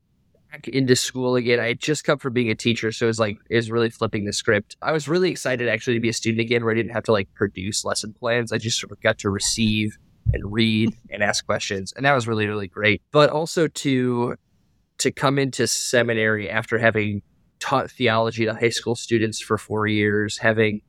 back 0.51 0.67
into 0.67 0.95
school 0.95 1.35
again, 1.35 1.59
I 1.59 1.67
had 1.67 1.79
just 1.79 2.03
come 2.03 2.17
from 2.17 2.33
being 2.33 2.49
a 2.49 2.55
teacher. 2.55 2.91
So 2.91 3.05
it 3.05 3.07
was 3.07 3.19
like, 3.19 3.37
it 3.51 3.55
was 3.55 3.69
really 3.69 3.91
flipping 3.91 4.25
the 4.25 4.33
script. 4.33 4.75
I 4.81 4.93
was 4.93 5.07
really 5.07 5.29
excited 5.29 5.69
actually 5.69 5.93
to 5.93 5.99
be 5.99 6.09
a 6.09 6.13
student 6.13 6.41
again 6.41 6.63
where 6.63 6.73
I 6.73 6.75
didn't 6.75 6.93
have 6.93 7.03
to 7.03 7.11
like 7.11 7.31
produce 7.35 7.85
lesson 7.85 8.15
plans. 8.19 8.51
I 8.51 8.57
just 8.57 8.79
sort 8.79 8.91
of 8.91 8.99
got 8.99 9.19
to 9.19 9.29
receive 9.29 9.95
and 10.33 10.51
read 10.51 10.97
and 11.11 11.21
ask 11.21 11.45
questions. 11.45 11.93
And 11.95 12.03
that 12.03 12.15
was 12.15 12.27
really, 12.27 12.47
really 12.47 12.67
great. 12.67 13.03
But 13.11 13.29
also 13.29 13.67
to, 13.67 14.37
to 14.97 15.11
come 15.11 15.37
into 15.37 15.67
seminary 15.67 16.49
after 16.49 16.79
having 16.79 17.21
taught 17.59 17.91
theology 17.91 18.45
to 18.45 18.55
high 18.55 18.69
school 18.69 18.95
students 18.95 19.39
for 19.39 19.59
four 19.59 19.85
years, 19.85 20.39
having 20.39 20.81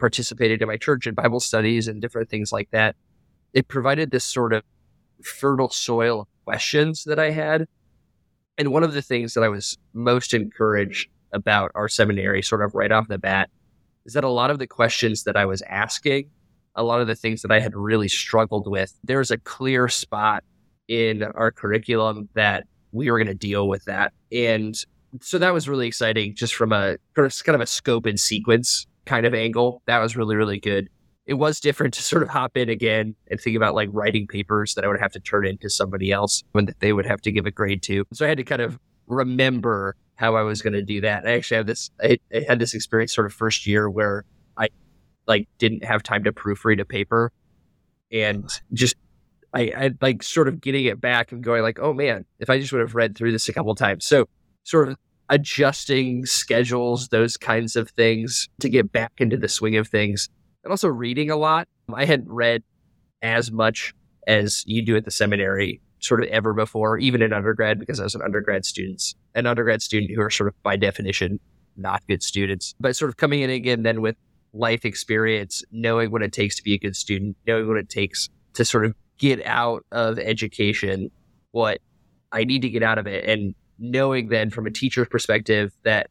participated 0.00 0.60
in 0.60 0.66
my 0.66 0.76
church 0.76 1.06
and 1.06 1.14
Bible 1.14 1.38
studies 1.38 1.86
and 1.86 2.02
different 2.02 2.30
things 2.30 2.50
like 2.50 2.68
that, 2.72 2.96
it 3.52 3.68
provided 3.68 4.10
this 4.10 4.24
sort 4.24 4.52
of 4.52 4.64
fertile 5.22 5.70
soil 5.70 6.26
questions 6.44 7.04
that 7.04 7.18
I 7.18 7.30
had. 7.30 7.66
And 8.58 8.72
one 8.72 8.82
of 8.82 8.92
the 8.92 9.02
things 9.02 9.34
that 9.34 9.42
I 9.42 9.48
was 9.48 9.78
most 9.94 10.34
encouraged 10.34 11.08
about 11.32 11.70
our 11.74 11.88
seminary, 11.88 12.42
sort 12.42 12.62
of 12.62 12.74
right 12.74 12.92
off 12.92 13.08
the 13.08 13.18
bat, 13.18 13.48
is 14.04 14.14
that 14.14 14.24
a 14.24 14.28
lot 14.28 14.50
of 14.50 14.58
the 14.58 14.66
questions 14.66 15.24
that 15.24 15.36
I 15.36 15.46
was 15.46 15.62
asking, 15.62 16.30
a 16.74 16.82
lot 16.82 17.00
of 17.00 17.06
the 17.06 17.14
things 17.14 17.42
that 17.42 17.50
I 17.50 17.60
had 17.60 17.74
really 17.74 18.08
struggled 18.08 18.70
with, 18.70 18.92
there's 19.04 19.30
a 19.30 19.38
clear 19.38 19.88
spot 19.88 20.44
in 20.88 21.22
our 21.22 21.50
curriculum 21.50 22.28
that 22.34 22.64
we 22.92 23.10
were 23.10 23.18
going 23.18 23.28
to 23.28 23.34
deal 23.34 23.68
with 23.68 23.84
that. 23.84 24.12
And 24.32 24.74
so 25.20 25.38
that 25.38 25.54
was 25.54 25.68
really 25.68 25.86
exciting 25.86 26.34
just 26.34 26.54
from 26.54 26.72
a 26.72 26.96
kind 27.14 27.54
of 27.54 27.60
a 27.60 27.66
scope 27.66 28.06
and 28.06 28.18
sequence 28.18 28.86
kind 29.06 29.26
of 29.26 29.34
angle. 29.34 29.82
That 29.86 29.98
was 29.98 30.16
really, 30.16 30.36
really 30.36 30.58
good 30.58 30.88
it 31.26 31.34
was 31.34 31.60
different 31.60 31.94
to 31.94 32.02
sort 32.02 32.22
of 32.22 32.28
hop 32.28 32.56
in 32.56 32.68
again 32.68 33.14
and 33.30 33.40
think 33.40 33.56
about 33.56 33.74
like 33.74 33.88
writing 33.92 34.26
papers 34.26 34.74
that 34.74 34.84
I 34.84 34.88
would 34.88 35.00
have 35.00 35.12
to 35.12 35.20
turn 35.20 35.46
into 35.46 35.68
somebody 35.70 36.10
else 36.12 36.42
when 36.52 36.68
they 36.80 36.92
would 36.92 37.06
have 37.06 37.20
to 37.22 37.32
give 37.32 37.46
a 37.46 37.50
grade 37.50 37.82
to. 37.84 38.04
So 38.12 38.24
I 38.24 38.28
had 38.28 38.38
to 38.38 38.44
kind 38.44 38.62
of 38.62 38.78
remember 39.06 39.96
how 40.16 40.36
I 40.36 40.42
was 40.42 40.62
going 40.62 40.72
to 40.74 40.82
do 40.82 41.00
that. 41.02 41.26
I 41.26 41.32
actually 41.32 41.58
have 41.58 41.66
this, 41.66 41.90
I, 42.02 42.18
I, 42.34 42.44
had 42.48 42.58
this 42.58 42.74
experience 42.74 43.14
sort 43.14 43.26
of 43.26 43.32
first 43.32 43.66
year 43.66 43.88
where 43.88 44.24
I 44.56 44.68
like 45.26 45.48
didn't 45.58 45.84
have 45.84 46.02
time 46.02 46.24
to 46.24 46.32
proofread 46.32 46.80
a 46.80 46.84
paper 46.84 47.32
and 48.12 48.48
just, 48.72 48.96
I, 49.54 49.72
I 49.76 49.90
like 50.00 50.22
sort 50.22 50.48
of 50.48 50.60
getting 50.60 50.84
it 50.84 51.00
back 51.00 51.32
and 51.32 51.42
going 51.42 51.62
like, 51.62 51.78
oh 51.80 51.92
man, 51.92 52.24
if 52.38 52.50
I 52.50 52.58
just 52.58 52.72
would 52.72 52.80
have 52.80 52.94
read 52.94 53.16
through 53.16 53.32
this 53.32 53.48
a 53.48 53.52
couple 53.52 53.74
times. 53.74 54.04
So 54.04 54.28
sort 54.64 54.88
of 54.88 54.96
adjusting 55.28 56.26
schedules, 56.26 57.08
those 57.08 57.36
kinds 57.36 57.76
of 57.76 57.90
things 57.90 58.48
to 58.60 58.68
get 58.68 58.92
back 58.92 59.12
into 59.18 59.36
the 59.36 59.48
swing 59.48 59.76
of 59.76 59.88
things. 59.88 60.28
And 60.64 60.70
also 60.70 60.88
reading 60.88 61.30
a 61.30 61.36
lot. 61.36 61.68
I 61.94 62.04
hadn't 62.04 62.30
read 62.30 62.62
as 63.22 63.50
much 63.50 63.94
as 64.26 64.62
you 64.66 64.82
do 64.82 64.96
at 64.96 65.04
the 65.04 65.10
seminary 65.10 65.80
sort 66.00 66.22
of 66.22 66.28
ever 66.28 66.52
before, 66.52 66.98
even 66.98 67.22
in 67.22 67.32
undergrad, 67.32 67.78
because 67.78 68.00
I 68.00 68.04
was 68.04 68.14
an 68.14 68.22
undergrad 68.22 68.64
student, 68.64 69.02
an 69.34 69.46
undergrad 69.46 69.82
student 69.82 70.12
who 70.14 70.20
are 70.20 70.30
sort 70.30 70.48
of 70.48 70.62
by 70.62 70.76
definition 70.76 71.40
not 71.76 72.06
good 72.06 72.22
students. 72.22 72.74
But 72.80 72.96
sort 72.96 73.10
of 73.10 73.16
coming 73.16 73.40
in 73.40 73.50
again 73.50 73.82
then 73.82 74.00
with 74.00 74.16
life 74.52 74.84
experience, 74.84 75.62
knowing 75.70 76.10
what 76.10 76.22
it 76.22 76.32
takes 76.32 76.56
to 76.56 76.62
be 76.62 76.74
a 76.74 76.78
good 76.78 76.96
student, 76.96 77.36
knowing 77.46 77.68
what 77.68 77.76
it 77.76 77.88
takes 77.88 78.28
to 78.54 78.64
sort 78.64 78.84
of 78.84 78.94
get 79.18 79.44
out 79.46 79.84
of 79.92 80.18
education, 80.18 81.10
what 81.52 81.80
I 82.32 82.44
need 82.44 82.62
to 82.62 82.70
get 82.70 82.82
out 82.82 82.98
of 82.98 83.06
it, 83.06 83.24
and 83.24 83.54
knowing 83.78 84.28
then 84.28 84.50
from 84.50 84.66
a 84.66 84.70
teacher's 84.70 85.08
perspective 85.08 85.72
that 85.84 86.10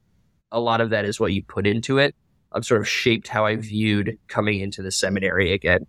a 0.51 0.59
lot 0.59 0.81
of 0.81 0.89
that 0.89 1.05
is 1.05 1.19
what 1.19 1.33
you 1.33 1.43
put 1.43 1.67
into 1.67 1.97
it. 1.97 2.15
I've 2.51 2.65
sort 2.65 2.81
of 2.81 2.87
shaped 2.87 3.27
how 3.27 3.45
I 3.45 3.55
viewed 3.55 4.17
coming 4.27 4.59
into 4.59 4.81
the 4.81 4.91
seminary 4.91 5.53
again. 5.53 5.85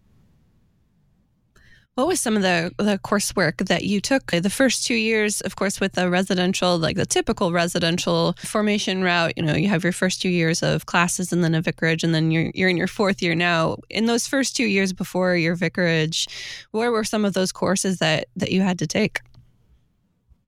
What 1.94 2.06
was 2.06 2.20
some 2.20 2.36
of 2.36 2.42
the 2.42 2.72
the 2.78 2.98
coursework 2.98 3.66
that 3.66 3.84
you 3.84 4.00
took 4.00 4.30
the 4.30 4.48
first 4.48 4.86
two 4.86 4.94
years? 4.94 5.40
Of 5.42 5.56
course, 5.56 5.80
with 5.80 5.92
the 5.92 6.08
residential, 6.08 6.78
like 6.78 6.96
the 6.96 7.04
typical 7.04 7.52
residential 7.52 8.34
formation 8.38 9.02
route, 9.02 9.34
you 9.36 9.42
know, 9.42 9.54
you 9.54 9.68
have 9.68 9.82
your 9.82 9.92
first 9.92 10.22
two 10.22 10.28
years 10.28 10.62
of 10.62 10.86
classes 10.86 11.32
and 11.32 11.42
then 11.44 11.54
a 11.54 11.60
vicarage, 11.60 12.04
and 12.04 12.14
then 12.14 12.30
you're 12.30 12.52
you're 12.54 12.68
in 12.70 12.78
your 12.78 12.86
fourth 12.86 13.20
year 13.20 13.34
now. 13.34 13.76
In 13.90 14.06
those 14.06 14.26
first 14.26 14.56
two 14.56 14.64
years 14.64 14.92
before 14.92 15.36
your 15.36 15.56
vicarage, 15.56 16.26
where 16.70 16.92
were 16.92 17.04
some 17.04 17.24
of 17.24 17.34
those 17.34 17.52
courses 17.52 17.98
that 17.98 18.28
that 18.36 18.52
you 18.52 18.62
had 18.62 18.78
to 18.78 18.86
take? 18.86 19.20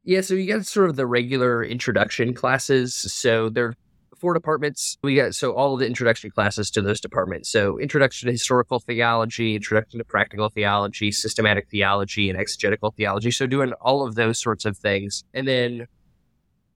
Yeah, 0.05 0.23
so 0.23 0.35
you 0.35 0.53
got 0.53 0.65
sort 0.65 0.91
of 0.91 0.97
the 0.97 1.07
regular 1.07 1.63
introduction 1.63 2.35
classes. 2.35 2.95
So 2.95 3.49
they're 3.49 3.75
four 4.23 4.33
departments. 4.35 4.99
We 5.03 5.17
got 5.17 5.35
so 5.35 5.53
all 5.53 5.75
of 5.75 5.81
the 5.81 5.87
introductory 5.87 6.31
classes 6.31 6.71
to 6.71 6.81
those 6.81 7.01
departments. 7.01 7.51
So 7.51 7.79
introduction 7.81 8.29
to 8.29 8.33
historical 8.33 8.79
theology, 8.79 9.57
introduction 9.57 9.99
to 9.99 10.05
practical 10.05 10.49
theology, 10.49 11.11
systematic 11.11 11.69
theology, 11.69 12.31
and 12.31 12.39
exegetical 12.39 12.93
theology. 12.97 13.33
So 13.33 13.49
doing 13.49 13.73
all 13.81 14.07
of 14.07 14.15
those 14.15 14.39
sorts 14.39 14.65
of 14.65 14.79
things, 14.79 15.25
and 15.35 15.47
then 15.49 15.89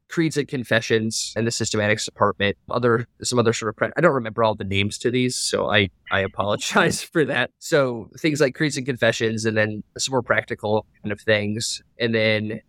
creeds 0.09 0.37
and 0.37 0.47
confessions 0.49 1.33
and 1.37 1.47
the 1.47 1.51
systematics 1.51 2.05
department. 2.05 2.57
Other 2.69 3.07
some 3.23 3.39
other 3.39 3.53
sort 3.53 3.77
of 3.81 3.93
I 3.97 4.01
don't 4.01 4.13
remember 4.13 4.43
all 4.43 4.57
the 4.57 4.65
names 4.65 4.99
to 4.99 5.11
these, 5.13 5.37
so 5.37 5.71
I 5.71 5.89
I 6.11 6.21
apologize 6.21 7.01
for 7.13 7.25
that. 7.27 7.51
So 7.61 8.11
things 8.19 8.41
like 8.41 8.57
creeds 8.57 8.77
and 8.77 8.85
confessions, 8.85 9.45
and 9.45 9.57
then 9.57 9.85
some 9.97 10.11
more 10.11 10.23
practical 10.23 10.85
kind 11.05 11.13
of 11.13 11.21
things, 11.21 11.81
and 12.01 12.13
then 12.13 12.61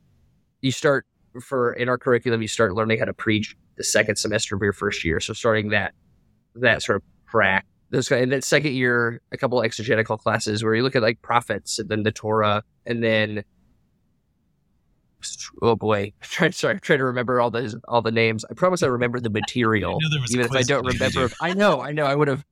you 0.62 0.72
start 0.72 1.07
for 1.41 1.74
in 1.74 1.89
our 1.89 1.98
curriculum 1.98 2.41
you 2.41 2.48
start 2.48 2.74
learning 2.74 3.00
how 3.00 3.05
to 3.05 3.13
preach 3.13 3.55
the 3.77 3.84
second 3.84 4.15
semester 4.17 4.55
of 4.55 4.62
your 4.62 4.74
first 4.74 5.03
year. 5.03 5.19
So 5.19 5.34
starting 5.34 5.69
that 5.69 5.93
that 6.55 6.81
sort 6.81 6.98
of 6.98 7.03
prac. 7.25 7.65
Those 7.89 8.12
and 8.12 8.31
then 8.31 8.41
second 8.41 8.74
year, 8.74 9.22
a 9.31 9.38
couple 9.38 9.62
exegetical 9.62 10.17
classes 10.17 10.63
where 10.63 10.75
you 10.75 10.84
look 10.84 10.96
at 10.96 11.01
like 11.01 11.22
prophets 11.22 11.79
and 11.79 11.88
then 11.88 12.03
the 12.03 12.12
Torah 12.12 12.63
and 12.86 13.03
then 13.03 13.43
oh 15.62 15.75
boy, 15.75 16.12
try 16.22 16.50
sorry, 16.50 16.75
I'm 16.75 16.79
trying 16.79 17.00
to 17.00 17.05
remember 17.05 17.39
all 17.39 17.51
the 17.51 17.79
all 17.88 18.01
the 18.01 18.12
names. 18.12 18.43
I 18.50 18.53
promise 18.53 18.84
I 18.84 18.88
remember 18.88 19.19
the 19.19 19.29
material, 19.29 20.00
even 20.31 20.46
if 20.46 20.51
I 20.51 20.63
don't 20.63 20.86
remember. 20.86 21.25
If, 21.25 21.36
I 21.41 21.53
know, 21.53 21.81
I 21.81 21.91
know, 21.91 22.05
I 22.05 22.15
would 22.15 22.27
have 22.27 22.46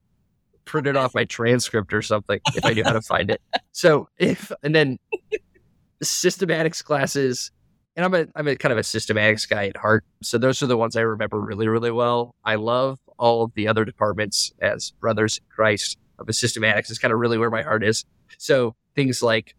printed 0.65 0.95
off 0.95 1.13
my 1.13 1.25
transcript 1.25 1.93
or 1.93 2.01
something 2.01 2.39
if 2.55 2.65
I 2.65 2.73
knew 2.73 2.83
how 2.83 2.93
to 2.93 3.01
find 3.01 3.29
it. 3.29 3.41
So 3.71 4.07
if 4.17 4.51
and 4.63 4.75
then 4.75 4.97
systematics 6.03 6.83
classes 6.83 7.51
and 7.95 8.05
I'm 8.05 8.13
a 8.13 8.27
I'm 8.35 8.47
a 8.47 8.55
kind 8.55 8.71
of 8.71 8.77
a 8.77 8.81
systematics 8.81 9.47
guy 9.47 9.67
at 9.67 9.77
heart. 9.77 10.03
So 10.21 10.37
those 10.37 10.61
are 10.61 10.67
the 10.67 10.77
ones 10.77 10.95
I 10.95 11.01
remember 11.01 11.39
really, 11.39 11.67
really 11.67 11.91
well. 11.91 12.35
I 12.43 12.55
love 12.55 12.99
all 13.17 13.43
of 13.43 13.53
the 13.53 13.67
other 13.67 13.85
departments 13.85 14.51
as 14.61 14.91
brothers 14.99 15.37
in 15.37 15.43
Christ 15.49 15.97
of 16.19 16.27
a 16.27 16.31
systematics 16.31 16.91
is 16.91 16.99
kind 16.99 17.13
of 17.13 17.19
really 17.19 17.37
where 17.37 17.49
my 17.49 17.61
heart 17.61 17.83
is. 17.83 18.05
So 18.37 18.75
things 18.95 19.23
like 19.23 19.55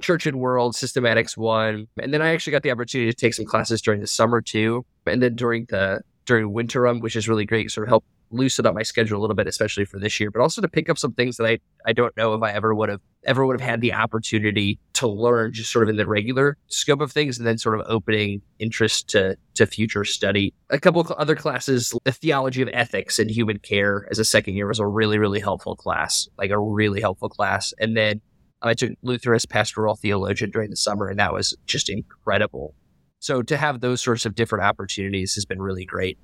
Church 0.00 0.26
and 0.26 0.38
World, 0.38 0.74
Systematics 0.74 1.36
One, 1.36 1.86
and 2.00 2.12
then 2.12 2.22
I 2.22 2.32
actually 2.32 2.52
got 2.52 2.62
the 2.62 2.70
opportunity 2.70 3.10
to 3.10 3.16
take 3.16 3.34
some 3.34 3.44
classes 3.44 3.82
during 3.82 4.00
the 4.00 4.06
summer 4.06 4.40
too, 4.40 4.84
and 5.06 5.22
then 5.22 5.34
during 5.34 5.66
the 5.68 6.00
during 6.26 6.52
winterim, 6.52 7.00
which 7.00 7.16
is 7.16 7.28
really 7.28 7.46
great, 7.46 7.70
sort 7.70 7.86
of 7.86 7.88
help 7.88 8.04
loosen 8.30 8.66
up 8.66 8.74
my 8.74 8.82
schedule 8.82 9.18
a 9.18 9.20
little 9.20 9.36
bit, 9.36 9.46
especially 9.46 9.84
for 9.84 9.98
this 9.98 10.20
year, 10.20 10.30
but 10.30 10.40
also 10.40 10.60
to 10.60 10.68
pick 10.68 10.88
up 10.88 10.98
some 10.98 11.12
things 11.12 11.36
that 11.36 11.46
I, 11.46 11.58
I 11.86 11.92
don't 11.92 12.16
know 12.16 12.34
if 12.34 12.42
I 12.42 12.52
ever 12.52 12.74
would 12.74 12.88
have 12.88 13.00
ever 13.24 13.44
would 13.44 13.60
have 13.60 13.68
had 13.68 13.80
the 13.80 13.92
opportunity 13.92 14.78
to 14.94 15.06
learn 15.06 15.52
just 15.52 15.70
sort 15.70 15.82
of 15.82 15.90
in 15.90 15.96
the 15.96 16.06
regular 16.06 16.56
scope 16.68 17.00
of 17.00 17.12
things 17.12 17.38
and 17.38 17.46
then 17.46 17.58
sort 17.58 17.78
of 17.78 17.86
opening 17.88 18.40
interest 18.58 19.08
to 19.10 19.36
to 19.54 19.66
future 19.66 20.04
study. 20.04 20.54
A 20.70 20.78
couple 20.78 21.00
of 21.00 21.10
other 21.12 21.36
classes, 21.36 21.94
the 22.04 22.12
theology 22.12 22.62
of 22.62 22.68
ethics 22.72 23.18
and 23.18 23.30
human 23.30 23.58
care 23.58 24.06
as 24.10 24.18
a 24.18 24.24
second 24.24 24.54
year 24.54 24.68
was 24.68 24.78
a 24.78 24.86
really, 24.86 25.18
really 25.18 25.40
helpful 25.40 25.76
class, 25.76 26.28
like 26.38 26.50
a 26.50 26.58
really 26.58 27.00
helpful 27.00 27.28
class. 27.28 27.74
And 27.78 27.96
then 27.96 28.20
I 28.62 28.74
took 28.74 28.92
Luther 29.02 29.34
as 29.34 29.46
pastoral 29.46 29.96
theologian 29.96 30.50
during 30.50 30.70
the 30.70 30.76
summer, 30.76 31.08
and 31.08 31.18
that 31.18 31.32
was 31.32 31.56
just 31.66 31.88
incredible. 31.88 32.74
So 33.18 33.42
to 33.42 33.56
have 33.56 33.80
those 33.80 34.00
sorts 34.00 34.24
of 34.26 34.34
different 34.34 34.64
opportunities 34.64 35.34
has 35.34 35.44
been 35.44 35.60
really 35.60 35.84
great. 35.84 36.18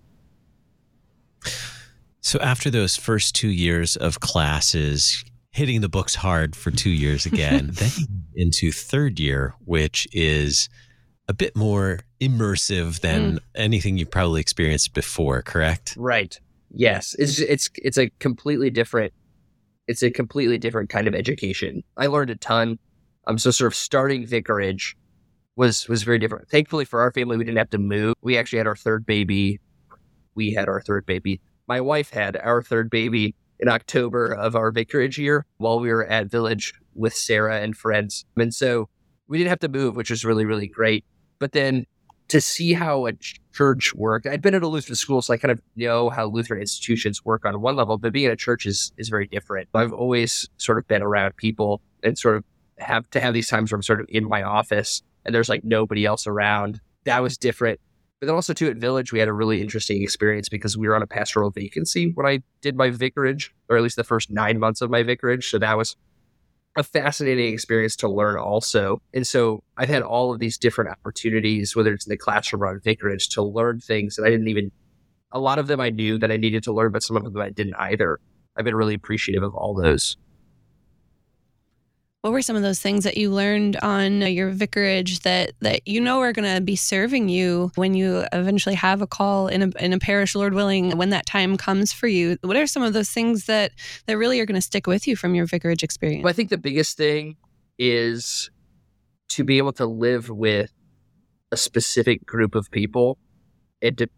So 2.27 2.41
after 2.41 2.71
those 2.71 2.97
first 2.97 3.37
two 3.37 3.51
years 3.51 3.95
of 3.95 4.19
classes, 4.19 5.25
hitting 5.53 5.81
the 5.81 5.89
books 5.89 6.17
hard 6.17 6.57
for 6.57 6.73
two 6.73 6.91
years 6.91 7.25
again, 7.33 7.71
then 7.75 7.91
into 8.35 8.73
third 8.73 9.21
year, 9.21 9.55
which 9.65 10.09
is 10.13 10.69
a 11.29 11.33
bit 11.33 11.55
more 11.55 12.01
immersive 12.21 12.99
than 12.99 13.35
mm. 13.35 13.39
anything 13.55 13.97
you've 13.97 14.11
probably 14.11 14.41
experienced 14.41 14.93
before, 14.93 15.41
correct? 15.41 15.95
Right. 15.97 16.37
Yes. 16.73 17.15
It's 17.17 17.39
it's 17.39 17.71
it's 17.77 17.97
a 17.97 18.11
completely 18.19 18.71
different 18.71 19.13
it's 19.87 20.03
a 20.03 20.11
completely 20.11 20.59
different 20.59 20.91
kind 20.91 21.07
of 21.07 21.15
education. 21.15 21.85
I 21.97 22.09
learned 22.09 22.31
a 22.31 22.37
ton. 22.37 22.81
Um 23.29 23.39
so 23.39 23.53
sort 23.53 23.69
of 23.69 23.77
starting 23.77 24.27
vicarage 24.27 24.97
was 25.55 25.89
was 25.89 26.03
very 26.03 26.19
different. 26.19 26.49
Thankfully 26.49 26.87
for 26.87 27.03
our 27.03 27.13
family 27.13 27.37
we 27.37 27.45
didn't 27.45 27.59
have 27.59 27.71
to 27.71 27.79
move. 27.79 28.17
We 28.21 28.37
actually 28.37 28.59
had 28.59 28.67
our 28.67 28.75
third 28.75 29.07
baby. 29.07 29.61
We 30.35 30.53
had 30.53 30.69
our 30.69 30.81
third 30.81 31.07
baby 31.07 31.41
my 31.67 31.81
wife 31.81 32.11
had 32.11 32.37
our 32.37 32.63
third 32.63 32.91
baby 32.91 33.35
in 33.59 33.69
October 33.69 34.33
of 34.33 34.55
our 34.55 34.71
vicarage 34.71 35.19
year 35.19 35.47
while 35.59 35.81
we 35.81 35.89
were 35.89 36.07
at 36.07 36.31
Village 36.31 36.75
with 36.95 37.15
Sarah 37.15 37.61
and 37.61 37.77
friends. 37.77 38.25
And 38.37 38.55
so 38.55 38.89
we 39.29 39.39
didn't 39.39 39.51
have 39.51 39.61
to 39.61 39.69
move, 39.69 39.97
which 39.97 40.11
was 40.11 40.25
really, 40.25 40.45
really 40.45 40.69
great. 40.69 41.05
But 41.39 41.53
then 41.53 41.87
to 42.29 42.41
see 42.41 42.73
how 42.73 43.07
a 43.07 43.13
church 43.53 43.95
worked, 43.95 44.27
I'd 44.27 44.43
been 44.43 44.55
at 44.55 44.63
a 44.63 44.69
Lutheran 44.69 44.97
school, 44.97 45.23
so 45.23 45.33
I 45.33 45.37
kind 45.37 45.53
of 45.53 45.61
know 45.77 46.11
how 46.11 46.27
Lutheran 46.27 46.61
institutions 46.61 47.25
work 47.25 47.45
on 47.45 47.61
one 47.61 47.77
level, 47.77 47.99
but 47.99 48.13
being 48.13 48.31
a 48.31 48.37
church 48.37 48.67
is, 48.67 48.93
is 48.99 49.09
very 49.09 49.27
different. 49.27 49.69
I've 49.75 49.93
always 49.93 50.49
sort 50.57 50.79
of 50.79 50.89
been 50.89 51.03
around 51.03 51.37
people 51.37 51.81
and 52.03 52.19
sort 52.19 52.37
of 52.37 52.45
have 52.79 53.09
to 53.11 53.21
have 53.21 53.33
these 53.33 53.49
times 53.49 53.71
where 53.71 53.77
I'm 53.77 53.83
sort 53.83 54.01
of 54.01 54.07
in 54.09 54.29
my 54.29 54.43
office 54.43 55.03
and 55.25 55.35
there's 55.35 55.49
like 55.49 55.65
nobody 55.65 56.05
else 56.05 56.27
around. 56.27 56.81
That 57.05 57.23
was 57.23 57.39
different. 57.39 57.81
But 58.21 58.27
then 58.27 58.35
also 58.35 58.55
too 58.55 58.69
at 58.69 58.77
Village, 58.77 59.13
we 59.13 59.19
had 59.19 59.29
a 59.29 59.33
really 59.33 59.61
interesting 59.61 60.03
experience 60.03 60.49
because 60.49 60.77
we 60.77 60.89
were 60.89 60.97
on 60.97 61.03
a 61.03 61.07
pastoral 61.07 61.51
vacancy 61.51 62.13
when 62.15 62.27
I 62.27 62.43
did 62.63 62.77
my 62.77 62.91
vicarage, 62.91 63.55
or 63.69 63.77
at 63.77 63.83
least 63.83 63.97
the 63.97 64.05
first 64.05 64.31
nine 64.31 64.59
months 64.59 64.81
of 64.81 64.91
my 64.91 65.03
vicarage. 65.03 65.51
So 65.51 65.59
that 65.59 65.77
was 65.77 65.97
a 66.77 66.83
fascinating 66.83 67.53
experience 67.53 67.97
to 67.97 68.09
learn 68.09 68.39
also. 68.39 69.01
And 69.13 69.27
so 69.27 69.63
I've 69.77 69.89
had 69.89 70.03
all 70.03 70.33
of 70.33 70.41
these 70.41 70.57
different 70.59 70.91
opportunities, 70.91 71.77
whether 71.77 71.93
it's 71.93 72.07
in 72.07 72.11
the 72.11 72.17
classroom 72.17 72.63
or 72.63 72.69
on 72.69 72.81
vicarage, 72.81 73.29
to 73.31 73.43
learn 73.43 73.81
things 73.81 74.17
that 74.17 74.25
I 74.25 74.31
didn't 74.31 74.49
even 74.49 74.71
a 75.33 75.41
lot 75.41 75.59
of 75.59 75.67
them 75.67 75.81
I 75.81 75.91
knew 75.91 76.19
that 76.19 76.31
I 76.31 76.37
needed 76.37 76.63
to 76.65 76.73
learn, 76.73 76.93
but 76.93 77.03
some 77.03 77.17
of 77.17 77.25
them 77.25 77.43
I 77.43 77.51
didn't 77.51 77.75
either. 77.75 78.19
I've 78.57 78.65
been 78.65 78.75
really 78.75 78.95
appreciative 78.95 79.43
of 79.43 79.55
all 79.55 79.75
those. 79.75 80.17
What 82.27 82.33
were 82.33 82.43
some 82.43 82.57
of 82.57 82.63
those 82.63 82.81
things 82.81 83.05
that 83.05 83.17
you 83.17 83.31
learned 83.31 83.77
on 83.83 84.21
your 84.21 84.51
vicarage 84.51 85.21
that 85.21 85.53
that 85.61 85.87
you 85.87 86.01
know 86.01 86.19
are 86.23 86.33
going 86.33 86.57
to 86.57 86.61
be 86.61 86.75
serving 86.75 87.29
you 87.29 87.71
when 87.77 87.95
you 87.95 88.25
eventually 88.33 88.75
have 88.75 89.01
a 89.01 89.07
call 89.07 89.47
in 89.47 89.63
a 89.63 89.71
in 89.79 89.93
a 89.93 90.01
parish, 90.01 90.35
Lord 90.35 90.53
willing, 90.53 90.99
when 90.99 91.11
that 91.11 91.25
time 91.25 91.57
comes 91.57 91.93
for 91.93 92.09
you? 92.09 92.37
What 92.41 92.57
are 92.57 92.67
some 92.67 92.83
of 92.83 92.95
those 92.95 93.11
things 93.11 93.47
that 93.47 93.71
that 94.07 94.19
really 94.19 94.41
are 94.41 94.45
going 94.45 94.57
to 94.57 94.61
stick 94.61 94.89
with 94.89 95.07
you 95.07 95.15
from 95.15 95.37
your 95.37 95.47
vicarage 95.47 95.85
experience? 95.85 96.25
Well, 96.25 96.31
I 96.31 96.33
think 96.33 96.51
the 96.51 96.59
biggest 96.59 96.97
thing 96.97 97.37
is 97.79 98.51
to 99.29 99.45
be 99.45 99.59
able 99.59 99.75
to 99.75 99.87
live 99.87 100.29
with 100.29 100.73
a 101.53 101.57
specific 101.57 102.27
group 102.27 102.57
of 102.57 102.73
people 102.73 103.19
and 103.81 103.97
to 103.99 104.09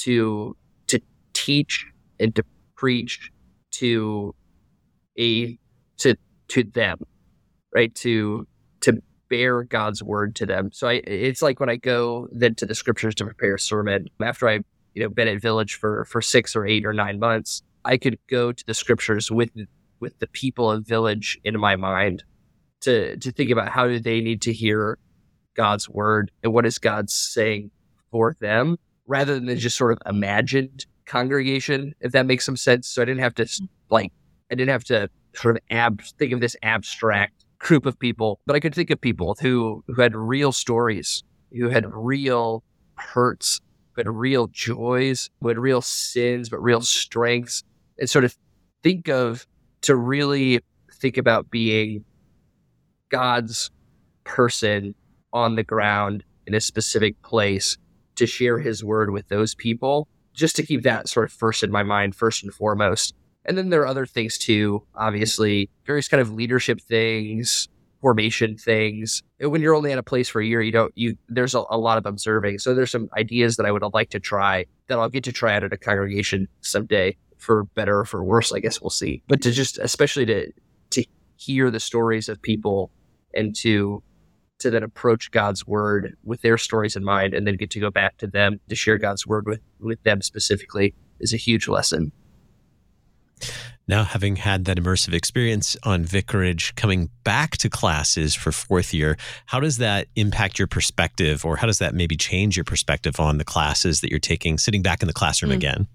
to 0.00 0.54
to 0.88 1.00
teach 1.32 1.86
and 2.20 2.36
to 2.36 2.44
preach 2.76 3.30
to 3.70 4.34
a 5.18 5.58
to 5.96 6.16
to 6.48 6.62
them 6.62 6.98
right? 7.76 7.94
To 7.96 8.46
to 8.80 9.02
bear 9.28 9.64
God's 9.64 10.02
word 10.02 10.34
to 10.36 10.46
them. 10.46 10.70
So 10.72 10.88
I, 10.88 10.94
it's 11.06 11.42
like 11.42 11.60
when 11.60 11.68
I 11.68 11.76
go 11.76 12.26
then 12.32 12.54
to 12.56 12.66
the 12.66 12.74
scriptures 12.74 13.14
to 13.16 13.24
prepare 13.24 13.56
a 13.56 13.60
sermon 13.60 14.06
after 14.22 14.48
I, 14.48 14.60
you 14.94 15.02
know, 15.02 15.10
been 15.10 15.28
at 15.28 15.42
Village 15.42 15.74
for 15.74 16.06
for 16.06 16.22
six 16.22 16.56
or 16.56 16.66
eight 16.66 16.86
or 16.86 16.94
nine 16.94 17.20
months. 17.20 17.62
I 17.84 17.98
could 17.98 18.18
go 18.28 18.50
to 18.50 18.66
the 18.66 18.72
scriptures 18.72 19.30
with 19.30 19.50
with 20.00 20.18
the 20.20 20.26
people 20.26 20.70
of 20.70 20.86
Village 20.86 21.38
in 21.44 21.60
my 21.60 21.76
mind 21.76 22.24
to 22.80 23.16
to 23.18 23.30
think 23.30 23.50
about 23.50 23.68
how 23.68 23.86
do 23.86 24.00
they 24.00 24.22
need 24.22 24.40
to 24.42 24.54
hear 24.54 24.98
God's 25.54 25.86
word 25.88 26.30
and 26.42 26.54
what 26.54 26.64
is 26.64 26.78
God 26.78 27.10
saying 27.10 27.70
for 28.10 28.34
them 28.40 28.78
rather 29.06 29.38
than 29.38 29.58
just 29.58 29.76
sort 29.76 29.92
of 29.92 29.98
imagined 30.06 30.86
congregation, 31.04 31.94
if 32.00 32.12
that 32.12 32.24
makes 32.24 32.46
some 32.46 32.56
sense. 32.56 32.88
So 32.88 33.02
I 33.02 33.04
didn't 33.04 33.20
have 33.20 33.34
to 33.34 33.46
like, 33.90 34.12
I 34.50 34.54
didn't 34.54 34.70
have 34.70 34.84
to 34.84 35.10
sort 35.34 35.56
of 35.56 35.62
ab- 35.70 36.02
think 36.18 36.32
of 36.32 36.40
this 36.40 36.56
abstract 36.62 37.45
group 37.58 37.86
of 37.86 37.98
people, 37.98 38.40
but 38.46 38.56
I 38.56 38.60
could 38.60 38.74
think 38.74 38.90
of 38.90 39.00
people 39.00 39.36
who, 39.40 39.82
who 39.86 40.00
had 40.00 40.14
real 40.14 40.52
stories, 40.52 41.22
who 41.52 41.68
had 41.68 41.86
real 41.92 42.62
hurts, 42.96 43.60
who 43.92 44.00
had 44.00 44.08
real 44.08 44.48
joys, 44.48 45.30
who 45.40 45.48
had 45.48 45.58
real 45.58 45.80
sins, 45.80 46.48
but 46.48 46.62
real 46.62 46.80
strengths, 46.80 47.62
and 47.98 48.08
sort 48.08 48.24
of 48.24 48.36
think 48.82 49.08
of 49.08 49.46
to 49.82 49.96
really 49.96 50.60
think 51.00 51.16
about 51.16 51.50
being 51.50 52.04
God's 53.10 53.70
person 54.24 54.94
on 55.32 55.56
the 55.56 55.62
ground 55.62 56.24
in 56.46 56.54
a 56.54 56.60
specific 56.60 57.20
place 57.22 57.76
to 58.16 58.26
share 58.26 58.58
his 58.58 58.82
word 58.82 59.10
with 59.10 59.28
those 59.28 59.54
people, 59.54 60.08
just 60.32 60.56
to 60.56 60.62
keep 60.62 60.82
that 60.82 61.08
sort 61.08 61.26
of 61.26 61.32
first 61.32 61.62
in 61.62 61.70
my 61.70 61.82
mind, 61.82 62.14
first 62.14 62.42
and 62.42 62.52
foremost. 62.52 63.14
And 63.46 63.56
then 63.56 63.70
there 63.70 63.80
are 63.82 63.86
other 63.86 64.06
things 64.06 64.38
too, 64.38 64.82
obviously, 64.94 65.70
various 65.86 66.08
kind 66.08 66.20
of 66.20 66.32
leadership 66.32 66.80
things, 66.80 67.68
formation 68.00 68.56
things. 68.56 69.22
When 69.40 69.62
you're 69.62 69.74
only 69.74 69.92
at 69.92 69.98
a 69.98 70.02
place 70.02 70.28
for 70.28 70.40
a 70.40 70.46
year, 70.46 70.60
you 70.60 70.72
don't, 70.72 70.92
you, 70.96 71.16
there's 71.28 71.54
a, 71.54 71.62
a 71.70 71.78
lot 71.78 71.96
of 71.96 72.06
observing. 72.06 72.58
So 72.58 72.74
there's 72.74 72.90
some 72.90 73.08
ideas 73.16 73.56
that 73.56 73.66
I 73.66 73.72
would 73.72 73.82
like 73.94 74.10
to 74.10 74.20
try 74.20 74.66
that 74.88 74.98
I'll 74.98 75.08
get 75.08 75.24
to 75.24 75.32
try 75.32 75.54
out 75.54 75.64
at 75.64 75.72
a 75.72 75.76
congregation 75.76 76.48
someday 76.60 77.16
for 77.38 77.64
better 77.64 78.00
or 78.00 78.04
for 78.04 78.24
worse, 78.24 78.52
I 78.52 78.60
guess 78.60 78.80
we'll 78.80 78.90
see. 78.90 79.22
But 79.28 79.42
to 79.42 79.52
just, 79.52 79.78
especially 79.78 80.26
to, 80.26 80.50
to 80.90 81.04
hear 81.36 81.70
the 81.70 81.80
stories 81.80 82.28
of 82.28 82.42
people 82.42 82.90
and 83.34 83.54
to 83.56 84.02
to 84.58 84.70
then 84.70 84.82
approach 84.82 85.30
God's 85.30 85.66
word 85.66 86.16
with 86.24 86.40
their 86.40 86.56
stories 86.56 86.96
in 86.96 87.04
mind 87.04 87.34
and 87.34 87.46
then 87.46 87.56
get 87.56 87.70
to 87.72 87.80
go 87.80 87.90
back 87.90 88.16
to 88.18 88.26
them 88.26 88.58
to 88.70 88.74
share 88.74 88.96
God's 88.96 89.26
word 89.26 89.46
with, 89.46 89.60
with 89.80 90.02
them 90.02 90.22
specifically 90.22 90.94
is 91.20 91.34
a 91.34 91.36
huge 91.36 91.68
lesson. 91.68 92.10
Now, 93.88 94.02
having 94.02 94.36
had 94.36 94.64
that 94.64 94.78
immersive 94.78 95.14
experience 95.14 95.76
on 95.84 96.04
Vicarage, 96.04 96.74
coming 96.74 97.08
back 97.22 97.56
to 97.58 97.68
classes 97.68 98.34
for 98.34 98.50
fourth 98.50 98.92
year, 98.92 99.16
how 99.46 99.60
does 99.60 99.78
that 99.78 100.08
impact 100.16 100.58
your 100.58 100.66
perspective, 100.66 101.44
or 101.44 101.56
how 101.56 101.68
does 101.68 101.78
that 101.78 101.94
maybe 101.94 102.16
change 102.16 102.56
your 102.56 102.64
perspective 102.64 103.20
on 103.20 103.38
the 103.38 103.44
classes 103.44 104.00
that 104.00 104.10
you're 104.10 104.18
taking, 104.18 104.58
sitting 104.58 104.82
back 104.82 105.02
in 105.02 105.06
the 105.06 105.14
classroom 105.14 105.52
mm. 105.52 105.56
again? 105.56 105.86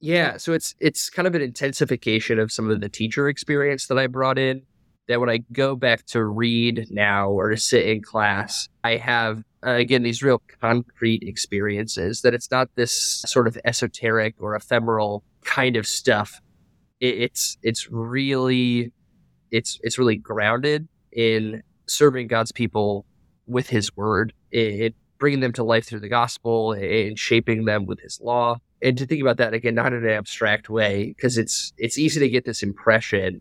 Yeah, 0.00 0.36
so 0.36 0.52
it's 0.52 0.74
it's 0.78 1.10
kind 1.10 1.26
of 1.26 1.34
an 1.34 1.42
intensification 1.42 2.38
of 2.38 2.52
some 2.52 2.70
of 2.70 2.80
the 2.80 2.88
teacher 2.88 3.28
experience 3.28 3.86
that 3.88 3.98
I 3.98 4.06
brought 4.06 4.38
in 4.38 4.62
that 5.08 5.20
when 5.20 5.30
I 5.30 5.38
go 5.52 5.76
back 5.76 6.04
to 6.06 6.24
read 6.24 6.86
now 6.90 7.30
or 7.30 7.50
to 7.50 7.56
sit 7.56 7.86
in 7.86 8.02
class, 8.02 8.68
I 8.84 8.96
have, 8.96 9.42
uh, 9.66 9.72
again, 9.72 10.02
these 10.02 10.22
real 10.22 10.40
concrete 10.60 11.22
experiences 11.22 12.22
that 12.22 12.34
it's 12.34 12.50
not 12.50 12.68
this 12.76 13.22
sort 13.26 13.48
of 13.48 13.58
esoteric 13.64 14.34
or 14.38 14.54
ephemeral 14.54 15.24
kind 15.44 15.76
of 15.76 15.86
stuff. 15.86 16.40
It, 17.00 17.18
it's, 17.18 17.58
it's 17.62 17.90
really, 17.90 18.92
it's, 19.50 19.80
it's 19.82 19.98
really 19.98 20.16
grounded 20.16 20.88
in 21.12 21.62
serving 21.86 22.28
God's 22.28 22.52
people 22.52 23.06
with 23.46 23.68
his 23.68 23.96
word, 23.96 24.32
it 24.50 24.94
bringing 25.18 25.40
them 25.40 25.52
to 25.52 25.64
life 25.64 25.86
through 25.86 26.00
the 26.00 26.08
gospel 26.08 26.72
and 26.72 27.18
shaping 27.18 27.64
them 27.64 27.86
with 27.86 28.00
his 28.00 28.20
law. 28.20 28.58
And 28.82 28.98
to 28.98 29.06
think 29.06 29.22
about 29.22 29.38
that 29.38 29.54
again, 29.54 29.74
not 29.74 29.94
in 29.94 30.04
an 30.04 30.10
abstract 30.10 30.68
way, 30.68 31.14
because 31.16 31.38
it's, 31.38 31.72
it's 31.78 31.96
easy 31.96 32.20
to 32.20 32.28
get 32.28 32.44
this 32.44 32.62
impression 32.62 33.40